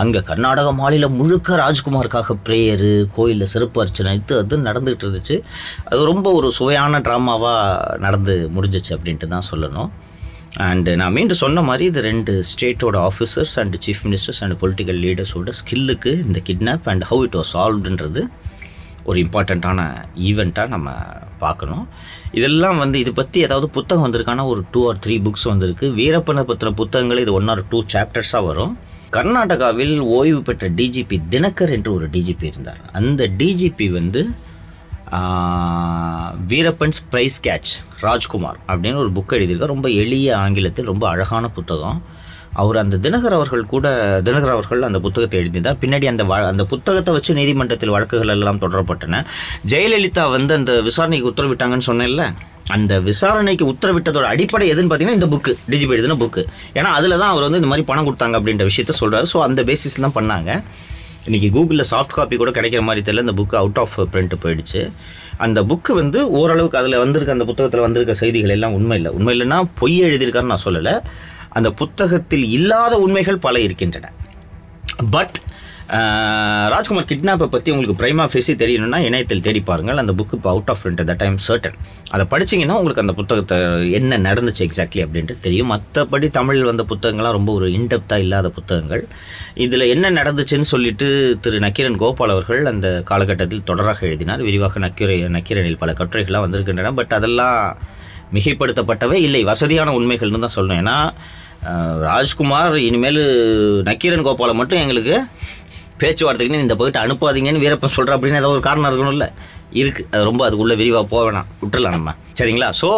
அங்கே 0.03 0.23
கர்நாடக 0.31 0.73
மாநிலம் 0.81 1.19
முழுக்க 1.21 1.57
ராஜ்குமாருக்காக 1.65 2.37
ப்ரேயரு 2.49 2.93
கோயிலில் 3.17 3.51
சிறப்பு 3.55 3.81
அர்ச்சனை 3.85 4.15
இது 4.21 4.39
அது 4.43 4.59
நடந்துகிட்டு 4.69 5.07
இருந்துச்சு. 5.07 5.39
அது 5.91 6.01
ரொம்ப 6.13 6.33
ஒரு 6.39 6.51
சுவையான 6.61 7.01
ட்ராமாவாக 7.09 7.99
நடந்து 8.07 8.37
முடிஞ்சிச்சு 8.57 8.93
அப்படின்ட்டு 8.97 9.29
தான் 9.35 9.49
சொல்லணும். 9.53 9.91
அண்டு 10.65 10.91
நான் 10.99 11.15
மீண்டும் 11.15 11.43
சொன்ன 11.45 11.63
மாதிரி 11.69 11.85
இது 11.91 12.01
ரெண்டு 12.11 12.33
ஸ்டேட்டோட 12.51 12.97
officers 13.11 13.55
and 13.61 13.77
chief 13.85 14.03
ministers 14.07 14.41
and 14.45 14.57
political 14.61 15.01
லீடர்ஸோட 15.05 15.53
ஸ்கில்லுக்கு 15.61 16.13
இந்த 16.27 16.41
kidnap 16.49 16.87
and 16.93 17.05
how 17.11 17.23
it 17.29 17.37
was 17.39 17.53
சால்வ்டுன்றது 17.55 18.23
ஒரு 19.09 19.19
இம்பார்ட்டண்ட்டான 19.25 19.81
ஈவெண்ட்டாக 20.29 20.73
நம்ம 20.75 20.91
பார்க்கணும். 21.45 21.85
இதெல்லாம் 22.39 22.79
வந்து 22.83 22.99
இது 23.05 23.13
பற்றி 23.19 23.39
ஏதாவது 23.47 23.69
புத்தகம் 23.77 24.05
வந்திருக்கான? 24.07 24.47
ஒரு 24.53 24.61
டூ 24.73 24.81
ஆர் 24.91 25.03
த்ரீ 25.07 25.17
புக்ஸ் 25.27 25.51
வந்திருக்கு. 25.53 25.89
வீரப்பனை 26.01 26.45
பற்றின 26.51 26.75
புத்தகங்கள் 26.81 27.23
இது 27.25 27.35
ஒன் 27.39 27.53
ஆர் 27.55 27.63
டூ 27.73 27.81
சாப்டர்ஸாக 27.95 28.45
வரும். 28.51 28.75
கர்நாடகாவில் 29.17 29.97
ஓய்வு 30.17 30.41
பெற்ற 30.49 30.71
டிஜிபி 30.79 31.17
தினகர் 31.35 31.75
என்று 31.77 31.91
ஒரு 31.97 32.07
டிஜிபி 32.15 32.47
இருந்தார். 32.53 32.81
அந்த 33.01 33.29
டிஜிபி 33.43 33.89
வந்து 33.99 34.23
வீரப்பன்ஸ் 36.51 37.01
ப்ரைஸ் 37.13 37.37
கேட்ச் 37.47 37.73
ராஜ்குமார் 38.01 38.59
அப்படின்னு 38.69 39.01
ஒரு 39.03 39.11
புக் 39.17 39.35
எழுதியிருக்கார். 39.37 39.73
ரொம்ப 39.75 39.89
எளிய 40.03 40.29
ஆங்கிலத்தில் 40.45 40.91
ரொம்ப 40.93 41.05
அழகான 41.09 41.49
புத்தகம். 41.59 41.99
அவர் 42.55 42.77
அந்த 42.77 42.97
தினகர் 42.97 43.33
அவர்கள் 43.33 43.67
கூட 43.67 44.19
தினகர் 44.25 44.51
அவர்கள் 44.51 44.83
அந்த 44.83 44.99
புத்தகத்தை 44.99 45.39
எழுதினார். 45.39 45.77
பின்னாடி 45.81 46.05
அந்த 46.05 46.25
வ- 46.25 46.47
அந்த 46.47 46.65
புத்தகத்தை 46.65 47.15
வச்சு 47.15 47.35
நீதிமன்றத்தில் 47.35 47.89
வழக்குகள் 47.89 48.29
எல்லாம் 48.29 48.61
தொடரப்பட்டன. 48.61 49.25
ஜெயலலிதா 49.69 50.31
வந்து 50.31 50.55
அந்த 50.55 50.81
விசாரணைக்கு 50.81 51.29
உத்தரவிட்டாங்கன்னு 51.29 51.81
சொன்னேன்ல? 51.87 52.35
அந்த 52.67 53.01
விசாரணைக்கு 53.01 53.67
உத்தரவிட்டதோட 53.67 54.23
அடிப்படை 54.23 54.73
எதுன்னு 54.73 54.91
பார்த்தீங்கன்னா 54.91 55.11
இந்த 55.11 55.27
புக்கு 55.27 55.57
டிஜிபி 55.71 55.89
எழுதின 55.89 56.15
புக்கு 56.15 56.45
ஏன்னா 56.75 56.91
அதில் 56.99 57.19
தான் 57.19 57.29
அவர் 57.29 57.51
வந்து 57.51 57.57
இந்த 57.57 57.69
மாதிரி 57.69 57.87
பணம் 57.87 58.07
கொடுத்தாங்க 58.07 58.47
அப்படின்ற 58.47 58.69
விஷயத்த 58.69 58.89
சொல்கிறாரு 59.01 59.25
ஸோ 59.33 59.41
அந்த 59.41 59.63
பேசிஸ் 59.63 60.11
தான் 60.11 60.15
பண்ணாங்க. 60.15 60.63
இன்றைக்கி 61.29 61.51
கூகுளில் 61.51 61.85
சாஃப்ட் 61.91 62.15
காப்பி 62.15 62.37
கூட 62.37 62.51
கிடைக்கிற 62.51 62.81
மாதிரி 62.81 63.13
தெரியல. 63.13 63.21
இந்த 63.21 63.33
புக்கு 63.33 63.55
அவுட் 63.55 63.77
ஆஃப் 63.77 64.01
பிரிண்ட் 64.01 64.33
போயிடுச்சு. 64.43 64.93
அந்த 65.37 65.63
புக்கு 65.63 65.93
வந்து 65.93 66.31
ஓரளவுக்கு 66.31 66.79
அதில் 66.79 66.97
வந்திருக்க 66.97 67.33
அந்த 67.33 67.45
புத்தகத்தில் 67.45 67.81
வந்திருக்க 67.81 68.15
செய்திகள் 68.15 68.51
எல்லாம் 68.51 68.73
உண்மை 68.73 68.97
இல்லை. 68.97 69.13
உண்மை 69.13 69.41
இல்லைன்னா 69.41 69.63
பொய் 69.79 70.03
எழுதியிருக்காருன்னு 70.03 70.43
நான் 70.43 70.63
சொல்லலை. 70.65 71.01
அந்த 71.59 71.71
புத்தகத்தில் 71.81 72.47
இல்லாத 72.59 72.95
உண்மைகள் 73.07 73.45
பல 73.49 73.59
இருக்கின்றன. 73.67 74.13
பட் 75.17 75.37
ராஜ்குமார் 76.73 77.09
கிட்னாப்பை 77.09 77.47
பற்றி 77.55 77.71
உங்களுக்கு 77.73 77.97
பிரைமா 78.01 78.25
ஃபேஸி 78.33 78.53
தெரியணும்னா 78.61 78.99
இணையத்தில் 79.07 79.43
தேடி 79.47 79.61
பாருங்கள். 79.71 79.99
அந்த 80.03 80.13
புக்கு 80.19 80.37
இப்போ 80.39 80.51
out 80.53 80.71
of 80.73 80.81
print 80.83 81.03
the 81.11 81.15
time 81.23 81.37
certain 81.47 81.77
அதை 82.15 82.25
படிச்சீங்கன்னா 82.33 82.77
உங்களுக்கு 82.81 83.03
அந்த 83.05 83.15
புத்தகத்தை 83.19 83.57
என்ன 83.99 84.19
நடந்துச்சு 84.29 84.63
எக்ஸாக்ட்லி 84.67 85.03
அப்படின்ட்டு 85.05 85.35
தெரியும். 85.47 85.71
மற்றபடி 85.75 86.29
தமிழில் 86.39 86.69
வந்த 86.71 86.85
புத்தகங்கள்லாம் 86.93 87.37
ரொம்ப 87.39 87.53
ஒரு 87.59 87.69
இன்டெப்த்தாக 87.79 88.25
இல்லாத 88.27 88.51
புத்தகங்கள். 88.59 89.05
இதில் 89.67 89.87
என்ன 89.95 90.13
நடந்துச்சுன்னு 90.21 90.71
சொல்லிட்டு 90.73 91.09
திரு 91.47 91.61
நக்கீரன் 91.67 92.01
கோபால் 92.05 92.35
அவர்கள் 92.37 92.73
அந்த 92.73 92.89
காலகட்டத்தில் 93.13 93.67
தொடராக 93.71 94.03
எழுதினார். 94.11 94.45
விரிவாக 94.49 94.85
நக்கீரை 94.87 95.19
நக்கீரனில் 95.39 95.81
பல 95.85 95.93
கட்டுரைகள்லாம் 96.01 96.47
வந்திருக்கின்றன. 96.47 96.95
பட் 97.01 97.15
அதெல்லாம் 97.21 97.59
மிகைப்படுத்தப்பட்டவை 98.37 99.19
இல்லை. 99.29 99.43
வசதியான 99.53 99.93
உண்மைகள்னு 100.01 100.45
தான் 100.47 100.57
சொல்லணும். 100.59 100.81
ஏன்னா 100.85 100.99
ராஜ்குமார் 102.01 102.77
இனிமேல் 102.79 103.23
நக்கீரன் 103.83 104.27
கோபாலை 104.27 104.55
மட்டும் 104.55 104.79
எங்களுக்கு 104.79 105.17
பேச்சுவார்த்தைக்குன்னு 106.01 106.67
இந்த 106.67 106.75
போயிட்டு 106.75 106.99
அனுப்பாதீங்கன்னு 106.99 107.63
வீரப்பன் 107.65 107.89
சொல்கிற 107.89 108.17
அப்படின்னு 108.17 108.41
ஏதாவது 108.41 108.57
ஒரு 108.57 108.61
காரணம் 108.61 108.89
இருக்கணும்ல 108.91 109.27
இருக்குது 109.73 110.09
அது 110.11 110.25
ரொம்ப 110.25 110.45
அதுக்குள்ளே 110.47 110.77
விரிவாக 110.77 111.07
போக 111.07 111.31
வேணாம். 111.31 111.47
விட்டுறலாம் 111.61 111.91
நம்ம. 111.91 112.15
சரிங்களா? 112.39 112.69
ஸோ 112.81 112.89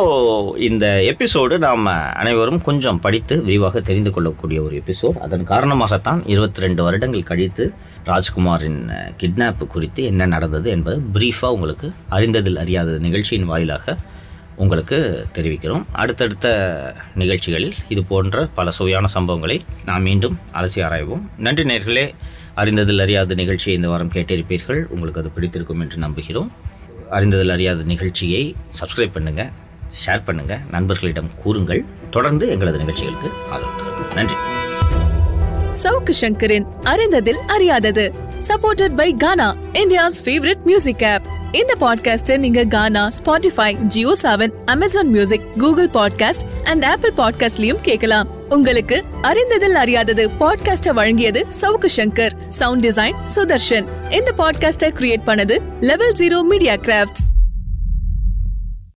இந்த 0.58 0.86
எபிசோடு 1.02 1.58
நாம் 1.58 1.86
அனைவரும் 2.14 2.60
கொஞ்சம் 2.60 3.00
படித்து 3.00 3.44
விரிவாக 3.44 3.80
தெரிந்து 3.80 4.10
கொள்ளக்கூடிய 4.10 4.62
ஒரு 4.62 4.82
எபிசோட் 4.82 5.16
அதன் 5.16 5.44
காரணமாகத்தான் 5.44 6.20
இருபத்தி 6.26 6.60
ரெண்டு 6.60 6.82
வருடங்கள் 6.82 7.22
கழித்து 7.22 7.66
ராஜ்குமாரின் 8.04 8.80
கிட்னாப் 9.22 9.64
குறித்து 9.66 10.02
என்ன 10.04 10.26
நடந்தது 10.26 10.70
என்பது 10.70 11.02
பிரீஃபாக 11.14 11.52
உங்களுக்கு 11.52 11.92
அறிந்ததில் 12.08 12.56
அறியாத 12.56 12.98
நிகழ்ச்சியின் 12.98 13.44
வாயிலாக 13.44 13.96
உங்களுக்கு 14.56 15.26
தெரிவிக்கிறோம். 15.34 15.84
அடுத்தடுத்த 15.92 16.46
நிகழ்ச்சிகளில் 17.14 17.74
இது 17.88 18.04
போன்ற 18.04 18.48
பல 18.54 18.70
சுவையான 18.70 19.06
சம்பவங்களை 19.14 19.60
நாம் 19.84 20.02
மீண்டும் 20.02 20.38
அலசி 20.54 20.80
ஆராய்வோம். 20.86 21.22
நன்றி 21.38 21.62
நேர்களே. 21.62 22.14
அறிந்ததில் 22.56 23.00
அறியாத 23.00 23.34
நிகழ்ச்சியை 23.34 23.76
இந்த 23.76 23.88
வாரம் 23.88 24.12
கேட்டிருப்பீர்கள். 24.12 24.84
உங்களுக்கு 24.84 25.20
அது 25.20 25.30
பிடித்திருக்கும் 25.30 25.80
என்று 25.80 25.98
நம்புகிறோம். 26.00 26.48
அறிந்ததில் 27.10 27.48
அறியாத 27.48 27.82
நிகழ்ச்சியை 27.82 28.54
சப்ஸ்கிரைப் 28.80 29.14
பண்ணுங்கள் 29.14 29.50
ஷேர் 30.06 30.24
பண்ணுங்கள் 30.26 30.60
நண்பர்களிடம் 30.70 31.30
கூறுங்கள். 31.42 31.84
தொடர்ந்து 32.10 32.48
எங்களது 32.48 32.78
நிகழ்ச்சிகளுக்கு 32.78 33.30
ஆதரவு 33.50 33.76
தருங்கள் 33.76 34.14
நன்றி. 34.14 34.34
சவுக்கு 35.82 36.12
சங்கரின் 36.20 36.66
அறிந்ததில் 36.84 37.40
அறியாதது 37.46 38.12
supported 38.48 38.96
by 38.96 39.14
Gaana 39.14 39.56
India's 39.72 40.18
favourite 40.24 40.62
music 40.64 41.04
app 41.04 41.22
இந்த 41.56 41.74
பாட்காஸ்டை 41.80 42.38
நீங்க 42.38 42.64
Gaana 42.64 43.10
Spotify 43.18 43.72
Jio 43.72 44.12
Saavn 44.22 44.52
Amazon 44.64 45.08
music 45.08 45.58
Google 45.58 45.88
podcast 45.88 46.44
and 46.64 46.84
Apple 46.84 47.12
பாட்காஸ்ட்லயும் 47.16 47.80
கேட்கலாம். 47.82 48.28
உங்களுக்கு 48.48 49.04
அறிந்ததில் 49.22 49.74
அறியாதது 49.74 50.30
பாட்காஸ்ட 50.40 50.92
வழங்கியது 50.94 51.44
சவுக்கு 51.60 51.88
சங்கர் 51.96 52.30
சவுண்ட் 52.48 52.86
டிசைன் 52.86 53.14
சுதர்ஷன். 53.34 53.86
இந்த 54.10 54.32
பாட்காஸ்டை 54.38 54.90
கிரியேட் 54.98 55.26
பண்ணது 55.26 55.58
லெவல் 55.80 56.12
ஜீரோ 56.12 56.42
மீடியா 56.42 56.74
கிராஃப்ட்ஸ் 56.74 57.26